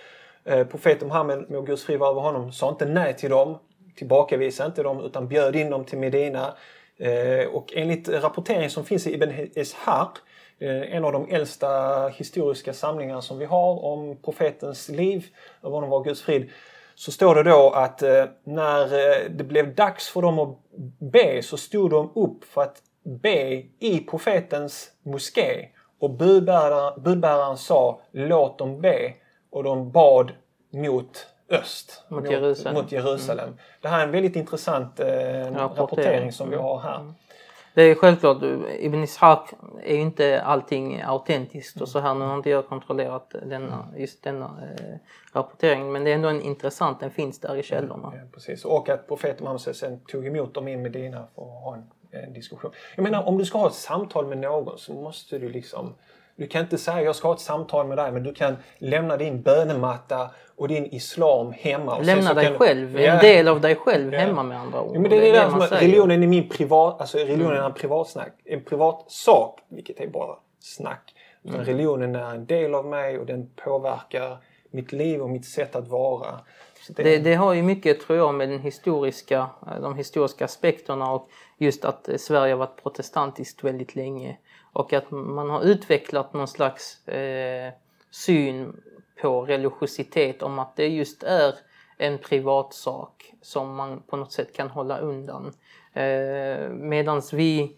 Eh, 0.45 0.67
profeten 0.67 1.07
Muhammed, 1.07 1.49
må 1.49 1.61
Guds 1.61 1.83
frid 1.83 1.99
vara 1.99 2.09
över 2.09 2.21
honom, 2.21 2.51
sa 2.51 2.69
inte 2.69 2.85
nej 2.85 3.13
till 3.13 3.29
dem. 3.29 3.57
Tillbakavisade 3.95 4.67
inte 4.67 4.83
dem 4.83 4.99
utan 4.99 5.27
bjöd 5.27 5.55
in 5.55 5.69
dem 5.69 5.85
till 5.85 5.97
Medina. 5.97 6.53
Eh, 6.97 7.47
och 7.47 7.73
enligt 7.75 8.09
rapportering 8.09 8.69
som 8.69 8.85
finns 8.85 9.07
i 9.07 9.13
Ibn 9.13 9.31
Ishaq 9.55 10.17
eh, 10.17 10.30
en 10.67 11.05
av 11.05 11.11
de 11.11 11.29
äldsta 11.29 12.07
historiska 12.07 12.73
samlingarna 12.73 13.21
som 13.21 13.37
vi 13.37 13.45
har 13.45 13.85
om 13.85 14.17
profetens 14.21 14.89
liv, 14.89 15.25
över 15.63 15.75
honom 15.75 15.89
var 15.89 16.03
Guds 16.03 16.21
frid, 16.21 16.49
så 16.95 17.11
står 17.11 17.35
det 17.35 17.43
då 17.43 17.69
att 17.69 18.01
eh, 18.01 18.25
när 18.43 18.83
eh, 18.83 19.29
det 19.29 19.43
blev 19.43 19.75
dags 19.75 20.09
för 20.09 20.21
dem 20.21 20.39
att 20.39 20.57
be 20.99 21.43
så 21.43 21.57
stod 21.57 21.89
de 21.89 22.11
upp 22.15 22.43
för 22.43 22.61
att 22.61 22.81
be 23.03 23.63
i 23.79 24.05
profetens 24.09 24.91
moské. 25.03 25.67
Och 25.99 26.09
budbäraren, 26.09 27.03
budbäraren 27.03 27.57
sa 27.57 28.01
låt 28.11 28.57
dem 28.57 28.81
be 28.81 29.13
och 29.49 29.63
de 29.63 29.91
bad 29.91 30.31
mot 30.73 31.27
öst. 31.49 32.03
Mot 32.07 32.31
Jerusalem. 32.31 32.73
Mot 32.73 32.91
Jerusalem. 32.91 33.57
Det 33.81 33.87
här 33.87 33.99
är 33.99 34.03
en 34.03 34.11
väldigt 34.11 34.35
intressant 34.35 34.99
eh, 34.99 35.07
rapportering 35.53 36.31
som 36.31 36.49
vi 36.49 36.55
har 36.55 36.79
här. 36.79 37.13
Det 37.73 37.81
är 37.81 37.95
självklart, 37.95 38.43
Ibn 38.79 39.03
Ishaq 39.03 39.53
är 39.83 39.95
ju 39.95 40.01
inte 40.01 40.41
allting 40.41 41.01
autentiskt 41.01 41.81
och 41.81 41.89
så 41.89 41.99
här. 41.99 42.13
Nu 42.13 42.25
har 42.25 42.35
inte 42.35 42.49
jag 42.49 42.67
kontrollerat 42.67 43.35
denna, 43.45 43.87
just 43.97 44.23
denna 44.23 44.45
eh, 44.45 44.95
rapportering 45.33 45.91
men 45.91 46.03
det 46.03 46.11
är 46.11 46.15
ändå 46.15 46.29
en 46.29 46.41
intressant, 46.41 46.99
den 46.99 47.11
finns 47.11 47.39
där 47.39 47.55
i 47.55 47.63
källorna. 47.63 48.13
Ja, 48.15 48.21
precis. 48.33 48.65
Och 48.65 48.89
att 48.89 49.07
profeten 49.07 49.43
Muhammed 49.43 49.61
sen 49.75 49.99
tog 49.99 50.27
emot 50.27 50.53
dem 50.53 50.67
i 50.67 50.77
Medina 50.77 51.27
för 51.35 51.41
att 51.41 51.63
ha 51.63 51.75
en, 51.75 51.83
en 52.21 52.33
diskussion. 52.33 52.71
Jag 52.95 53.03
menar 53.03 53.27
om 53.27 53.37
du 53.37 53.45
ska 53.45 53.57
ha 53.57 53.67
ett 53.67 53.73
samtal 53.73 54.27
med 54.27 54.37
någon 54.37 54.77
så 54.77 54.93
måste 54.93 55.39
du 55.39 55.49
liksom 55.49 55.93
du 56.35 56.47
kan 56.47 56.61
inte 56.61 56.77
säga 56.77 57.01
jag 57.01 57.15
ska 57.15 57.27
ha 57.27 57.35
ett 57.35 57.41
samtal 57.41 57.87
med 57.87 57.97
dig 57.97 58.11
men 58.11 58.23
du 58.23 58.33
kan 58.33 58.57
lämna 58.77 59.17
din 59.17 59.41
bönematta 59.41 60.29
och 60.55 60.67
din 60.67 60.85
islam 60.85 61.51
hemma. 61.51 61.95
Och 61.95 62.05
Lämna 62.05 62.33
dig 62.33 62.45
kan, 62.45 62.57
själv, 62.57 62.97
en 62.99 63.19
del 63.19 63.47
av 63.47 63.61
dig 63.61 63.75
själv 63.75 64.13
Ja. 64.13 64.19
hemma 64.19 64.43
med 64.43 64.59
andra 64.59 64.81
ord. 64.81 64.95
Ja, 64.95 64.99
men 64.99 65.09
det 65.11 65.17
är 65.29 65.33
det, 65.33 65.49
man 65.49 65.59
där 65.59 65.59
som 65.59 65.67
säger. 65.67 65.81
religionen 65.81 66.23
är 66.23 66.27
min 66.27 66.49
privat, 66.49 67.01
alltså 67.01 67.17
religionen 67.17 67.57
är 67.57 67.63
en 67.65 67.73
privatsnack, 67.73 68.33
en 68.45 68.63
privat 68.63 69.05
sak, 69.07 69.59
vilket 69.69 69.99
är 69.99 70.07
bara 70.07 70.35
snack. 70.59 71.13
Mm. 71.45 71.61
religionen 71.65 72.15
är 72.15 72.35
en 72.35 72.45
del 72.45 72.75
av 72.75 72.85
mig 72.85 73.19
och 73.19 73.25
den 73.25 73.49
påverkar 73.65 74.37
mitt 74.71 74.91
liv 74.91 75.21
och 75.21 75.29
mitt 75.29 75.45
sätt 75.45 75.75
att 75.75 75.87
vara. 75.87 76.39
Det, 76.95 77.03
Det, 77.03 77.17
det 77.17 77.35
har 77.35 77.53
ju 77.53 77.63
mycket 77.63 77.99
tror 78.01 78.17
jag 78.17 78.35
med 78.35 78.49
den 78.49 78.59
historiska, 78.59 79.49
de 79.81 79.95
historiska 79.95 80.45
aspekterna 80.45 81.11
och 81.11 81.29
just 81.57 81.85
att 81.85 82.09
eh, 82.09 82.17
Sverige 82.17 82.53
har 82.53 82.59
varit 82.59 82.83
protestantiskt 82.83 83.63
väldigt 83.63 83.95
länge. 83.95 84.37
och 84.73 84.93
att 84.93 85.11
man 85.11 85.49
har 85.49 85.61
utvecklat 85.61 86.33
någon 86.33 86.47
slags 86.47 87.07
eh, 87.07 87.73
syn 88.11 88.81
på 89.21 89.41
religiositet 89.41 90.43
om 90.43 90.59
att 90.59 90.75
det 90.75 90.87
just 90.87 91.23
är 91.23 91.53
en 91.97 92.17
privatsak 92.17 93.33
som 93.41 93.75
man 93.75 94.01
på 94.07 94.17
något 94.17 94.31
sätt 94.31 94.53
kan 94.53 94.69
hålla 94.69 94.97
undan. 94.97 95.53
Eh, 95.93 96.69
Medan 96.69 97.21
vi, 97.33 97.77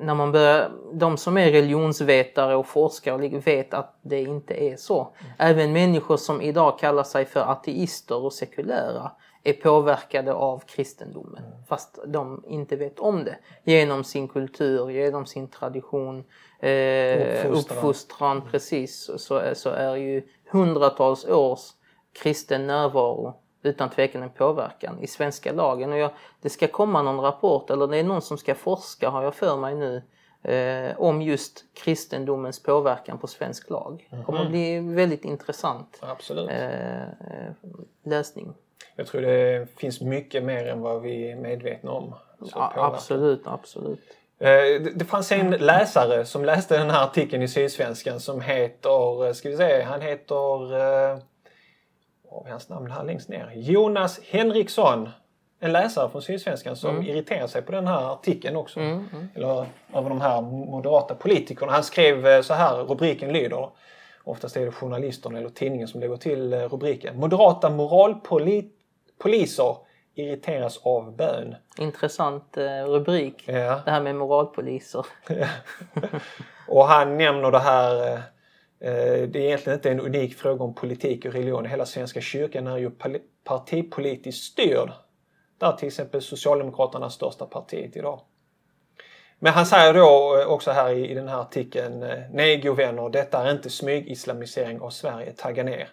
när 0.00 0.14
man 0.14 0.32
börjar, 0.32 0.70
de 0.92 1.16
som 1.16 1.36
är 1.36 1.50
religionsvetare 1.50 2.56
och 2.56 2.66
forskare 2.66 3.28
vet 3.28 3.74
att 3.74 3.98
det 4.02 4.22
inte 4.22 4.54
är 4.54 4.76
så. 4.76 5.14
Även 5.38 5.72
människor 5.72 6.16
som 6.16 6.40
idag 6.40 6.78
kallar 6.78 7.02
sig 7.02 7.24
för 7.24 7.40
ateister 7.40 8.24
och 8.24 8.32
sekulära 8.32 9.10
är 9.44 9.52
påverkade 9.52 10.32
av 10.32 10.62
kristendomen 10.66 11.42
fast 11.68 11.98
de 12.06 12.44
inte 12.48 12.76
vet 12.76 12.98
om 12.98 13.24
det. 13.24 13.38
Genom 13.64 14.04
sin 14.04 14.28
kultur, 14.28 14.90
genom 14.90 15.26
sin 15.26 15.48
tradition, 15.48 16.24
eh, 16.60 16.70
uppfostran, 16.70 17.52
uppfostran 17.52 18.42
precis, 18.50 19.10
så, 19.16 19.42
så 19.54 19.70
är 19.70 19.96
ju 19.96 20.22
hundratals 20.50 21.24
års 21.24 21.60
kristen 22.22 22.66
närvaro 22.66 23.34
utan 23.66 23.90
tvekan 23.90 24.22
en 24.22 24.30
påverkan 24.30 24.98
i 25.02 25.06
svenska 25.06 25.52
lagen. 25.52 25.92
Och 25.92 25.98
jag, 25.98 26.10
det 26.40 26.50
ska 26.50 26.68
komma 26.68 27.02
någon 27.02 27.20
rapport, 27.20 27.70
eller 27.70 27.86
det 27.86 27.98
är 27.98 28.04
någon 28.04 28.22
som 28.22 28.38
ska 28.38 28.54
forska 28.54 29.08
har 29.08 29.22
jag 29.22 29.34
för 29.34 29.56
mig 29.56 29.74
nu, 29.74 30.02
eh, 30.52 31.00
om 31.00 31.22
just 31.22 31.64
kristendomens 31.74 32.62
påverkan 32.62 33.18
på 33.18 33.26
svensk 33.26 33.70
lag. 33.70 34.08
Det 34.10 34.22
kommer 34.22 34.40
att 34.40 34.50
bli 34.50 34.78
väldigt 34.78 35.24
intressant 35.24 35.98
Absolut. 36.00 36.50
Eh, 36.50 37.70
läsning. 38.04 38.54
Jag 38.96 39.06
tror 39.06 39.20
det 39.20 39.66
finns 39.76 40.00
mycket 40.00 40.44
mer 40.44 40.66
än 40.66 40.80
vad 40.80 41.02
vi 41.02 41.30
är 41.30 41.36
medvetna 41.36 41.90
om. 41.90 42.14
Ja, 42.54 42.72
absolut, 42.76 43.42
absolut. 43.44 44.00
Eh, 44.38 44.82
det 44.94 45.04
fanns 45.04 45.32
en 45.32 45.50
läsare 45.50 46.24
som 46.24 46.44
läste 46.44 46.78
den 46.78 46.90
här 46.90 47.04
artikeln 47.04 47.42
i 47.42 47.48
Sydsvenskan 47.48 48.20
som 48.20 48.40
heter, 48.40 49.32
ska 49.32 49.48
vi 49.48 49.56
se, 49.56 49.82
han 49.82 50.00
heter 50.00 51.35
vad 52.30 52.42
har 52.42 52.50
hans 52.50 52.68
namn 52.68 52.90
här 52.90 53.04
längst 53.04 53.28
ner? 53.28 53.52
Jonas 53.54 54.20
Henriksson. 54.30 55.08
En 55.60 55.72
läsare 55.72 56.10
från 56.10 56.22
Sydsvenskan 56.22 56.76
som 56.76 56.90
mm. 56.90 57.06
irriterar 57.06 57.46
sig 57.46 57.62
på 57.62 57.72
den 57.72 57.86
här 57.86 58.12
artikeln 58.12 58.56
också. 58.56 58.80
Mm, 58.80 59.08
mm. 59.12 59.28
Eller 59.34 59.66
över 59.94 60.08
de 60.08 60.20
här 60.20 60.40
moderata 60.40 61.14
politikerna. 61.14 61.72
Han 61.72 61.84
skrev 61.84 62.26
eh, 62.26 62.42
så 62.42 62.54
här, 62.54 62.76
rubriken 62.76 63.32
lyder. 63.32 63.68
Oftast 64.24 64.56
är 64.56 64.64
det 64.64 64.72
journalisterna 64.72 65.38
eller 65.38 65.48
tidningen 65.48 65.88
som 65.88 66.00
lägger 66.00 66.16
till 66.16 66.52
eh, 66.52 66.58
rubriken. 66.58 67.20
Moderata 67.20 67.70
moralpoliser 67.70 69.76
irriteras 70.14 70.80
av 70.82 71.16
bön. 71.16 71.54
Intressant 71.78 72.56
eh, 72.56 72.84
rubrik. 72.84 73.44
Ja. 73.46 73.80
Det 73.84 73.90
här 73.90 74.00
med 74.00 74.16
moralpoliser. 74.16 75.06
och 76.68 76.86
han 76.86 77.16
nämner 77.16 77.50
det 77.50 77.58
här 77.58 78.22
Eh, 78.80 79.28
det 79.28 79.38
är 79.38 79.46
egentligen 79.46 79.78
inte 79.78 79.90
en 79.90 80.00
unik 80.00 80.34
fråga 80.34 80.64
om 80.64 80.74
politik 80.74 81.24
och 81.24 81.32
religion. 81.32 81.66
Hela 81.66 81.86
Svenska 81.86 82.20
kyrkan 82.20 82.66
är 82.66 82.76
ju 82.76 82.90
partipolitiskt 83.44 84.44
styrd. 84.44 84.92
Där 85.58 85.72
till 85.72 85.86
exempel 85.86 86.22
Socialdemokraterna 86.22 87.10
största 87.10 87.46
partiet 87.46 87.96
idag. 87.96 88.20
Men 89.38 89.52
han 89.52 89.66
säger 89.66 89.94
då 89.94 90.38
eh, 90.40 90.48
också 90.48 90.70
här 90.70 90.90
i, 90.92 91.14
den 91.14 91.28
här 91.28 91.40
artikeln, 91.40 92.02
eh, 92.02 92.18
nej 92.32 92.60
go 92.60 92.74
vänner, 92.74 93.10
detta 93.10 93.46
är 93.48 93.52
inte 93.52 93.70
smygislamisering 93.70 94.80
av 94.80 94.90
Sverige, 94.90 95.32
tagga 95.32 95.62
ner. 95.62 95.88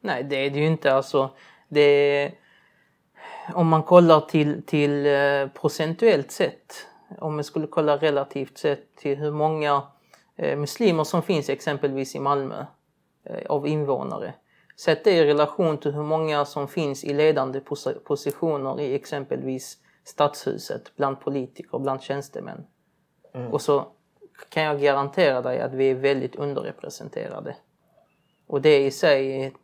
Nej, 0.00 0.24
det 0.24 0.36
är 0.36 0.50
det 0.50 0.58
ju 0.58 0.66
inte. 0.66 0.92
Alltså, 0.92 1.30
det 1.68 1.80
är, 1.80 2.32
om 3.54 3.68
man 3.68 3.82
kollar 3.82 4.20
till, 4.20 4.62
till 4.66 5.06
procentuellt 5.60 6.30
sett, 6.30 6.86
om 7.18 7.34
man 7.34 7.44
skulle 7.44 7.66
kolla 7.66 7.96
relativt 7.96 8.58
sett 8.58 8.96
till 8.96 9.18
hur 9.18 9.30
många 9.30 9.82
muslimer 10.38 11.04
som 11.04 11.22
finns 11.22 11.48
exempelvis 11.48 12.14
i 12.14 12.20
Malmö 12.20 12.66
eh, 13.24 13.46
av 13.46 13.66
invånare. 13.66 14.34
Sätt 14.76 15.04
det 15.04 15.12
i 15.12 15.24
relation 15.24 15.78
till 15.78 15.92
hur 15.92 16.02
många 16.02 16.44
som 16.44 16.68
finns 16.68 17.04
i 17.04 17.14
ledande 17.14 17.60
positioner 18.04 18.80
i 18.80 18.94
exempelvis 18.94 19.78
stadshuset, 20.04 20.96
bland 20.96 21.20
politiker, 21.20 21.78
bland 21.78 22.02
tjänstemän. 22.02 22.66
Mm. 23.34 23.52
Och 23.52 23.62
så 23.62 23.86
kan 24.48 24.62
jag 24.62 24.80
garantera 24.80 25.42
dig 25.42 25.60
att 25.60 25.74
vi 25.74 25.90
är 25.90 25.94
väldigt 25.94 26.36
underrepresenterade. 26.36 27.56
Och 28.46 28.62
det 28.62 28.68
är 28.68 28.80
i 28.80 28.90
sig 28.90 29.44
ett 29.44 29.54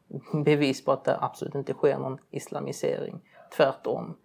bevis 0.44 0.84
på 0.84 0.92
att 0.92 1.04
det 1.04 1.18
absolut 1.20 1.54
inte 1.54 1.72
sker 1.72 1.98
någon 1.98 2.18
islamisering. 2.30 3.20
Tvärtom. 3.56 4.16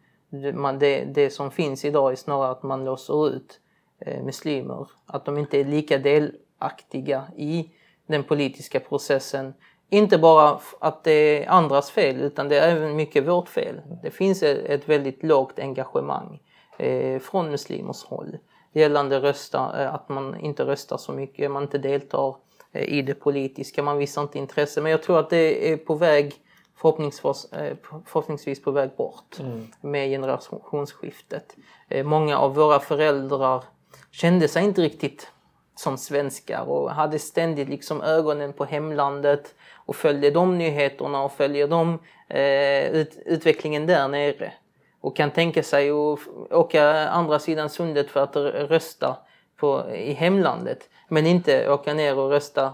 Det, 0.80 1.06
det 1.06 1.30
som 1.30 1.52
finns 1.52 1.86
idag 1.86 2.12
är 2.12 2.16
snarare 2.16 2.52
att 2.52 2.64
man 2.64 2.86
låser 2.86 3.28
ut 3.28 3.60
Eh, 3.68 3.68
muslimer. 4.06 4.88
Att 5.06 5.26
de 5.26 5.38
inte 5.38 5.60
är 5.60 5.66
lika 5.66 5.98
delaktiga 5.98 7.28
i 7.38 7.72
den 8.08 8.24
politiska 8.24 8.80
processen. 8.80 9.54
Inte 9.90 10.18
bara 10.18 10.60
att 10.80 11.04
det 11.04 11.12
är 11.44 11.50
andras 11.50 11.92
fel 11.92 12.22
utan 12.22 12.50
det 12.50 12.60
är 12.60 12.76
även 12.76 12.96
mycket 12.96 13.28
vårt 13.28 13.50
fel. 13.50 13.82
Det 14.04 14.12
finns 14.12 14.44
ett 14.44 14.90
väldigt 14.90 15.24
lågt 15.24 15.60
engagemang 15.60 16.40
eh, 16.78 17.20
från 17.20 17.52
muslimers 17.52 18.04
håll 18.04 18.38
gällande 18.72 19.20
rösta, 19.20 19.84
eh, 19.84 19.94
att 19.94 20.10
man 20.10 20.40
inte 20.40 20.66
röstar 20.66 20.98
så 20.98 21.12
mycket, 21.12 21.52
man 21.52 21.64
inte 21.64 21.78
deltar 21.78 22.36
i 22.74 23.02
det 23.02 23.14
politiska, 23.14 23.84
man 23.84 23.98
visar 23.98 24.22
inte 24.22 24.38
intresse. 24.38 24.82
Men 24.82 24.92
jag 24.92 25.04
tror 25.04 25.20
att 25.20 25.30
det 25.30 25.72
är 25.72 25.78
på 25.78 25.96
väg 25.96 26.34
förhoppningsvis, 26.76 27.48
förhoppningsvis 28.06 28.62
på 28.62 28.72
väg 28.72 28.90
bort 28.98 29.40
mm. 29.40 29.68
med 29.82 30.10
generationsskiftet. 30.10 31.56
Många 32.04 32.38
av 32.38 32.56
våra 32.56 32.80
föräldrar 32.80 33.64
kände 34.12 34.47
sig 34.47 34.63
inte 34.63 34.82
riktigt 34.82 35.32
som 35.75 35.97
svenskar 35.97 36.69
och 36.69 36.91
hade 36.91 37.19
ständigt 37.19 37.69
liksom 37.69 38.02
ögonen 38.02 38.54
på 38.54 38.65
hemlandet 38.65 39.56
och 39.75 39.95
följde 39.95 40.32
de 40.32 40.58
nyheterna 40.58 41.23
och 41.23 41.32
följde 41.32 41.67
de 41.67 41.99
eh, 42.28 42.91
ut, 42.91 43.17
utvecklingen 43.25 43.86
där 43.86 44.08
nere. 44.08 44.54
Och 45.02 45.15
kan 45.15 45.32
tänka 45.32 45.63
sig 45.63 45.89
att 45.89 46.19
åka 46.52 47.10
andra 47.10 47.39
sidan 47.39 47.69
sundet 47.69 48.10
för 48.10 48.23
att 48.23 48.36
rösta 48.69 49.17
på, 49.58 49.91
i 49.93 50.13
hemlandet. 50.13 50.89
Men 51.08 51.25
inte 51.25 51.69
åka 51.69 51.93
ner 51.93 52.17
och 52.17 52.30
rösta 52.30 52.73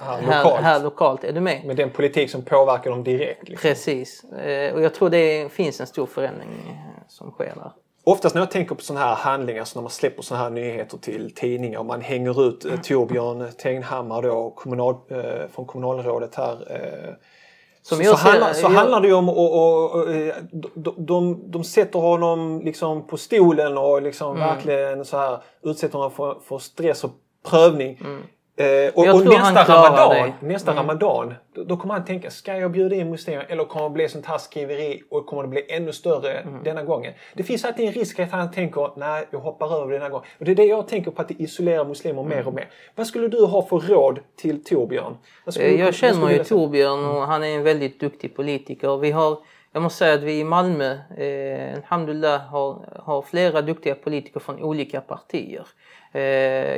här, 0.00 0.22
här, 0.22 0.44
lokalt. 0.44 0.62
här 0.62 0.82
lokalt. 0.82 1.24
Är 1.24 1.32
du 1.32 1.40
med? 1.40 1.64
Med 1.64 1.76
den 1.76 1.90
politik 1.90 2.30
som 2.30 2.42
påverkar 2.42 2.90
dem 2.90 3.04
direkt. 3.04 3.48
Liksom. 3.48 3.68
Precis. 3.68 4.24
Eh, 4.24 4.74
och 4.74 4.82
jag 4.82 4.94
tror 4.94 5.10
det 5.10 5.52
finns 5.52 5.80
en 5.80 5.86
stor 5.86 6.06
förändring 6.06 6.48
eh, 6.68 7.02
som 7.08 7.30
sker 7.30 7.54
där. 7.54 7.72
Oftast 8.10 8.34
när 8.34 8.42
jag 8.42 8.50
tänker 8.50 8.74
på 8.74 8.82
sådana 8.82 9.06
här 9.06 9.14
handlingar, 9.14 9.64
så 9.64 9.78
när 9.78 9.82
man 9.82 9.90
släpper 9.90 10.22
sådana 10.22 10.44
här 10.44 10.50
nyheter 10.50 10.98
till 10.98 11.34
tidningar 11.34 11.78
och 11.78 11.86
man 11.86 12.00
hänger 12.00 12.48
ut 12.48 12.64
eh, 12.64 12.80
Torbjörn 12.80 13.52
Tegnhammar 13.58 14.22
då, 14.22 14.50
kommunal, 14.50 14.94
eh, 15.08 15.48
från 15.54 15.66
kommunalrådet 15.66 16.34
här. 16.34 16.52
Eh, 16.52 17.14
så, 17.82 17.96
så, 17.96 18.14
handlar, 18.14 18.52
så 18.52 18.62
jag... 18.62 18.70
handlar 18.70 19.00
det 19.00 19.08
ju 19.08 19.14
om 19.14 19.28
att 19.28 19.34
de, 20.74 20.94
de, 21.06 21.50
de 21.50 21.64
sätter 21.64 21.98
honom 21.98 22.60
liksom 22.64 23.06
på 23.06 23.16
stolen 23.16 23.78
och 23.78 24.02
liksom 24.02 24.36
mm. 24.36 24.48
verkligen 24.48 25.04
så 25.04 25.18
här 25.18 25.38
utsätter 25.62 25.98
honom 25.98 26.10
för, 26.10 26.38
för 26.44 26.58
stress 26.58 27.04
och 27.04 27.10
prövning. 27.50 28.00
Mm. 28.04 28.22
Eh, 28.58 28.92
och, 28.94 29.14
och 29.14 29.24
nästa 29.24 29.64
ramadan, 29.64 30.32
nästa 30.40 30.72
mm. 30.72 30.82
ramadan 30.82 31.34
då, 31.54 31.64
då, 31.64 31.76
kommer 31.76 31.94
han 31.94 32.04
tänka, 32.04 32.30
ska 32.30 32.56
jag 32.56 32.70
bjuda 32.70 32.96
in 32.96 33.10
muslimer 33.10 33.46
eller 33.48 33.64
kommer 33.64 33.88
det 33.88 33.94
bli 33.94 34.08
sånt 34.08 34.26
här 34.26 34.38
skriveri 34.38 35.02
och 35.10 35.26
kommer 35.26 35.42
det 35.42 35.48
bli 35.48 35.66
ännu 35.68 35.92
större 35.92 36.32
mm. 36.32 36.62
denna 36.64 36.82
gången? 36.82 37.12
Det 37.34 37.42
finns 37.42 37.64
alltid 37.64 37.86
en 37.86 37.92
risk 37.92 38.18
att 38.18 38.30
han 38.30 38.50
tänker, 38.50 38.90
nej 38.96 39.28
jag 39.30 39.38
hoppar 39.38 39.82
över 39.82 39.92
denna 39.92 40.08
gång. 40.08 40.22
Och 40.38 40.44
det 40.44 40.50
är 40.50 40.54
det 40.54 40.64
jag 40.64 40.88
tänker 40.88 41.10
på 41.10 41.22
att 41.22 41.28
det 41.28 41.34
isolerar 41.42 41.84
muslimer 41.84 42.22
mm. 42.22 42.36
mer 42.36 42.46
och 42.46 42.54
mer. 42.54 42.68
Vad 42.94 43.06
skulle 43.06 43.28
du 43.28 43.44
ha 43.44 43.62
för 43.62 43.78
råd 43.78 44.18
till 44.36 44.64
Torbjörn? 44.64 45.16
Eh, 45.58 45.80
jag 45.80 45.94
känner 45.94 46.30
ju 46.30 46.44
Torbjörn 46.44 47.04
och 47.04 47.22
han 47.22 47.44
är 47.44 47.48
en 47.48 47.62
väldigt 47.62 48.00
duktig 48.00 48.36
politiker. 48.36 48.96
Vi 48.96 49.10
har 49.10 49.38
jag 49.72 49.82
måste 49.82 49.98
säga 49.98 50.14
att 50.14 50.22
vi 50.22 50.38
i 50.38 50.44
Malmö, 50.44 50.98
eh, 51.16 51.74
alhamdulillah, 51.76 52.40
har, 52.40 53.00
har 53.02 53.22
flera 53.22 53.62
duktiga 53.62 53.94
politiker 53.94 54.40
från 54.40 54.62
olika 54.62 55.00
partier. 55.00 55.66
Eh, 56.12 56.22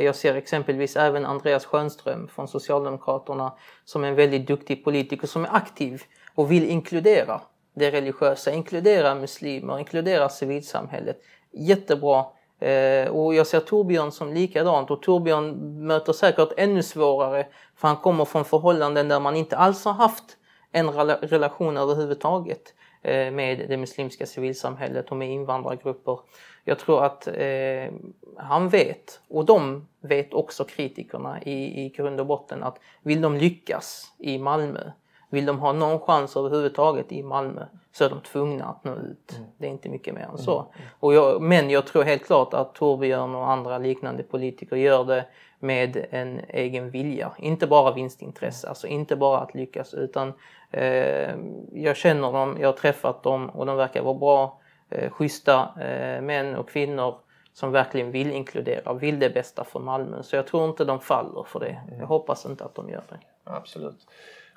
jag 0.04 0.16
ser 0.16 0.34
exempelvis 0.34 0.96
även 0.96 1.26
Andreas 1.26 1.64
Schönström 1.64 2.28
från 2.28 2.48
Socialdemokraterna 2.48 3.52
som 3.84 4.04
en 4.04 4.14
väldigt 4.14 4.46
duktig 4.46 4.84
politiker 4.84 5.26
som 5.26 5.44
är 5.44 5.56
aktiv 5.56 6.02
och 6.34 6.52
vill 6.52 6.64
inkludera 6.64 7.40
det 7.74 7.90
religiösa, 7.90 8.52
inkludera 8.52 9.14
muslimer, 9.14 9.78
inkludera 9.78 10.28
civilsamhället. 10.28 11.20
Jättebra. 11.52 12.24
Eh, 12.60 13.08
och 13.08 13.34
jag 13.34 13.46
ser 13.46 13.60
Torbjörn 13.60 14.12
som 14.12 14.32
likadant 14.32 14.90
och 14.90 15.02
Torbjörn 15.02 15.86
möter 15.86 16.12
säkert 16.12 16.52
ännu 16.56 16.82
svårare 16.82 17.46
för 17.76 17.88
han 17.88 17.96
kommer 17.96 18.24
från 18.24 18.44
förhållanden 18.44 19.08
där 19.08 19.20
man 19.20 19.36
inte 19.36 19.56
alls 19.56 19.84
har 19.84 19.92
haft 19.92 20.36
en 20.72 20.90
relation 21.20 21.76
överhuvudtaget 21.76 22.74
eh, 23.02 23.30
med 23.30 23.66
det 23.68 23.76
muslimska 23.76 24.26
civilsamhället 24.26 25.10
och 25.10 25.16
med 25.16 25.30
invandrargrupper. 25.30 26.18
Jag 26.64 26.78
tror 26.78 27.04
att 27.04 27.26
eh, 27.26 27.92
han 28.36 28.68
vet, 28.68 29.20
och 29.28 29.44
de 29.44 29.86
vet 30.00 30.34
också 30.34 30.64
kritikerna 30.64 31.42
i, 31.42 31.84
i 31.84 31.88
grund 31.88 32.20
och 32.20 32.26
botten, 32.26 32.62
att 32.62 32.78
vill 33.02 33.20
de 33.20 33.36
lyckas 33.36 34.12
i 34.18 34.38
Malmö 34.38 34.90
Vill 35.30 35.46
de 35.46 35.58
ha 35.58 35.72
någon 35.72 36.00
chans 36.00 36.36
överhuvudtaget 36.36 37.12
i 37.12 37.22
Malmö 37.22 37.66
så 37.92 38.04
är 38.04 38.10
de 38.10 38.20
tvungna 38.20 38.64
att 38.64 38.84
nå 38.84 38.92
ut. 38.92 39.36
Mm. 39.36 39.50
Det 39.58 39.66
är 39.66 39.70
inte 39.70 39.88
mycket 39.88 40.14
mer 40.14 40.28
än 40.32 40.38
så. 40.38 40.58
Mm. 40.58 40.88
Och 41.00 41.14
jag, 41.14 41.42
men 41.42 41.70
jag 41.70 41.86
tror 41.86 42.02
helt 42.02 42.26
klart 42.26 42.54
att 42.54 42.74
Torbjörn 42.74 43.34
och 43.34 43.50
andra 43.50 43.78
liknande 43.78 44.22
politiker 44.22 44.76
gör 44.76 45.04
det 45.04 45.26
med 45.58 46.06
en 46.10 46.40
egen 46.48 46.90
vilja. 46.90 47.32
Inte 47.38 47.66
bara 47.66 47.92
vinstintresse, 47.92 48.68
alltså 48.68 48.86
inte 48.86 49.16
bara 49.16 49.38
att 49.38 49.54
lyckas 49.54 49.94
utan 49.94 50.32
eh, 50.70 51.34
jag 51.72 51.96
känner 51.96 52.32
dem, 52.32 52.56
jag 52.60 52.68
har 52.68 52.72
träffat 52.72 53.22
dem 53.22 53.50
och 53.50 53.66
de 53.66 53.76
verkar 53.76 54.02
vara 54.02 54.14
bra, 54.14 54.59
eh, 54.90 55.10
schyssta 55.10 55.68
eh, 55.80 56.22
män 56.22 56.56
och 56.56 56.68
kvinnor 56.68 57.14
som 57.52 57.72
verkligen 57.72 58.10
vill 58.10 58.30
inkludera, 58.30 58.92
vill 58.92 59.18
det 59.18 59.30
bästa 59.30 59.64
för 59.64 59.80
Malmö. 59.80 60.22
Så 60.22 60.36
jag 60.36 60.46
tror 60.46 60.68
inte 60.68 60.84
de 60.84 61.00
faller 61.00 61.42
för 61.42 61.60
det. 61.60 61.80
Jag 61.98 62.06
hoppas 62.06 62.46
inte 62.46 62.64
att 62.64 62.74
de 62.74 62.88
gör 62.88 63.02
det. 63.08 63.18
Absolut. 63.44 64.06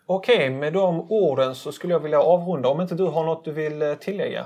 Okej, 0.06 0.36
okay, 0.36 0.50
med 0.50 0.74
de 0.74 1.12
orden 1.12 1.56
så 1.56 1.72
skulle 1.72 1.94
jag 1.94 2.00
vilja 2.00 2.22
avrunda. 2.22 2.70
Om 2.70 2.82
inte 2.82 2.96
du 2.96 3.04
har 3.04 3.24
något 3.24 3.46
du 3.46 3.52
vill 3.52 3.82
eh, 3.82 3.94
tillägga? 3.94 4.46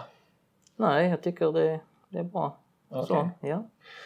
Nej, 0.76 1.10
jag 1.10 1.22
tycker 1.22 1.52
det, 1.52 1.80
det 2.10 2.20
är 2.20 2.24
bra. 2.24 2.58
Okay. 2.90 3.06
Så, 3.06 3.30
ja. 3.40 3.64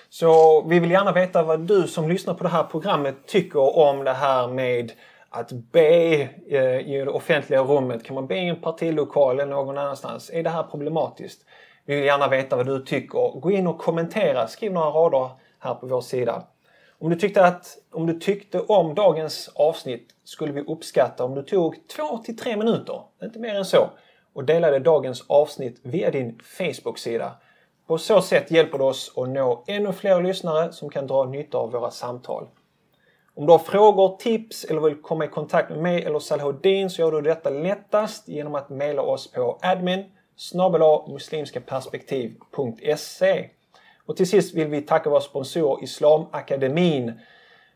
så 0.10 0.62
vi 0.62 0.80
vill 0.80 0.92
gärna 0.92 1.12
veta 1.12 1.44
vad 1.44 1.60
du 1.60 1.88
som 1.88 2.10
lyssnar 2.10 2.34
på 2.34 2.44
det 2.44 2.50
här 2.50 2.64
programmet 2.64 3.16
tycker 3.28 3.78
om 3.78 4.04
det 4.04 4.14
här 4.14 4.48
med 4.48 4.92
att 5.30 5.52
be 5.52 6.30
eh, 6.48 6.80
i 6.80 7.02
det 7.06 7.12
offentliga 7.12 7.62
rummet. 7.62 8.04
Kan 8.04 8.16
man 8.16 8.28
be 8.28 8.36
i 8.36 8.48
en 8.48 8.62
partilokal 8.62 9.40
eller 9.40 9.52
någon 9.52 9.78
annanstans? 9.78 10.30
Är 10.34 10.44
det 10.44 10.50
här 10.50 10.64
problematiskt? 10.64 11.46
Vi 11.86 11.96
vill 11.96 12.06
gärna 12.06 12.28
veta 12.28 12.56
vad 12.56 12.66
du 12.66 12.80
tycker. 12.80 13.40
Gå 13.40 13.52
in 13.52 13.68
och 13.68 13.80
kommentera. 13.80 14.48
Skriv 14.48 14.74
några 14.74 14.90
rader 14.90 15.30
här 15.60 15.76
på 15.76 15.88
vår 15.88 16.02
sida. 16.02 16.44
Om 17.00 17.10
du 17.10 17.16
tyckte, 17.16 17.46
att, 17.46 17.78
om 17.92 18.06
du 18.08 18.20
tyckte 18.20 18.60
om 18.60 18.96
dagens 18.96 19.52
avsnitt 19.56 20.10
skulle 20.24 20.52
vi 20.52 20.62
uppskatta 20.62 21.24
om 21.24 21.36
du 21.36 21.44
tog 21.44 21.88
2 21.88 22.18
till 22.18 22.38
3 22.38 22.56
minuter, 22.56 23.02
inte 23.24 23.40
mer 23.40 23.56
än 23.56 23.66
så, 23.66 23.90
och 24.34 24.46
delade 24.46 24.80
dagens 24.80 25.26
avsnitt 25.28 25.80
via 25.84 26.12
din 26.12 26.40
Facebook-sida. 26.58 27.32
På 27.88 27.98
så 27.98 28.22
sätt 28.22 28.52
hjälper 28.52 28.78
du 28.78 28.84
oss 28.84 29.14
att 29.16 29.30
nå 29.30 29.64
ännu 29.68 29.94
fler 29.94 30.22
lyssnare 30.22 30.72
som 30.72 30.90
kan 30.90 31.08
dra 31.08 31.26
nytta 31.26 31.58
av 31.58 31.72
våra 31.72 31.92
samtal. 31.92 32.48
Om 33.36 33.46
du 33.46 33.52
har 33.52 33.60
frågor, 33.60 34.18
tips 34.18 34.66
eller 34.66 34.82
vill 34.82 35.02
komma 35.02 35.26
i 35.26 35.28
kontakt 35.28 35.70
med 35.70 35.80
mig 35.80 36.04
eller 36.04 36.20
Salahuddin 36.20 36.90
så 36.90 37.02
gör 37.02 37.12
du 37.12 37.22
detta 37.22 37.50
lättast 37.50 38.28
genom 38.28 38.56
att 38.56 38.70
mejla 38.70 39.02
oss 39.02 39.32
på 39.32 39.60
admin 39.62 40.06
muslimskaperspektiv.se 41.08 43.50
Och 44.06 44.18
till 44.18 44.30
sist 44.30 44.56
vill 44.56 44.68
vi 44.68 44.82
tacka 44.82 45.10
vår 45.10 45.20
sponsor 45.20 45.84
Islamakademin 45.84 47.14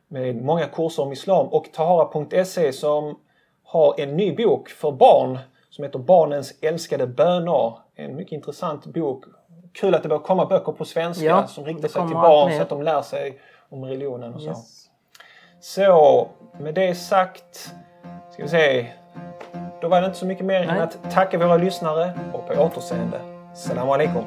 med 0.08 0.36
många 0.36 0.66
kurser 0.66 1.04
om 1.04 1.12
islam 1.12 1.48
och 1.48 1.72
Tahara.se 1.74 2.74
som 2.74 3.20
har 3.64 4.00
en 4.00 4.18
ny 4.18 4.36
bok 4.36 4.70
för 4.70 4.92
barn 4.92 5.40
som 5.70 5.84
heter 5.84 6.00
Barnens 6.00 6.54
älskade 6.62 7.08
böner. 7.08 7.78
En 7.96 8.16
mycket 8.16 8.32
intressant 8.32 8.86
bok. 8.86 9.26
Kul 9.74 9.96
att 9.96 10.04
det 10.04 10.10
börjar 10.10 10.24
komma 10.24 10.46
böcker 10.46 10.72
på 10.72 10.86
svenska 10.86 11.26
ja, 11.26 11.48
som 11.48 11.66
riktar 11.66 11.88
sig 11.88 12.08
till 12.08 12.16
barn 12.16 12.56
så 12.56 12.62
att 12.62 12.70
de 12.70 12.82
lär 12.82 13.02
sig 13.02 13.40
om 13.70 13.86
religionen 13.86 14.34
och 14.34 14.42
så. 14.42 14.50
Yes. 14.50 14.90
Så 15.60 16.28
med 16.60 16.74
det 16.74 16.96
sagt 16.96 17.74
ska 18.32 18.44
vi 18.44 18.50
se. 18.50 18.92
Då 19.86 19.90
var 19.90 20.02
det 20.02 20.08
inte 20.08 20.18
så 20.18 20.26
mycket 20.26 20.46
mer 20.46 20.62
än 20.62 20.82
att 20.82 21.12
tacka 21.12 21.38
våra 21.38 21.58
lyssnare 21.58 22.14
och 22.34 22.48
på 22.48 22.54
återseende. 22.54 23.20
Salam 23.54 23.90
alaikum. 23.90 24.24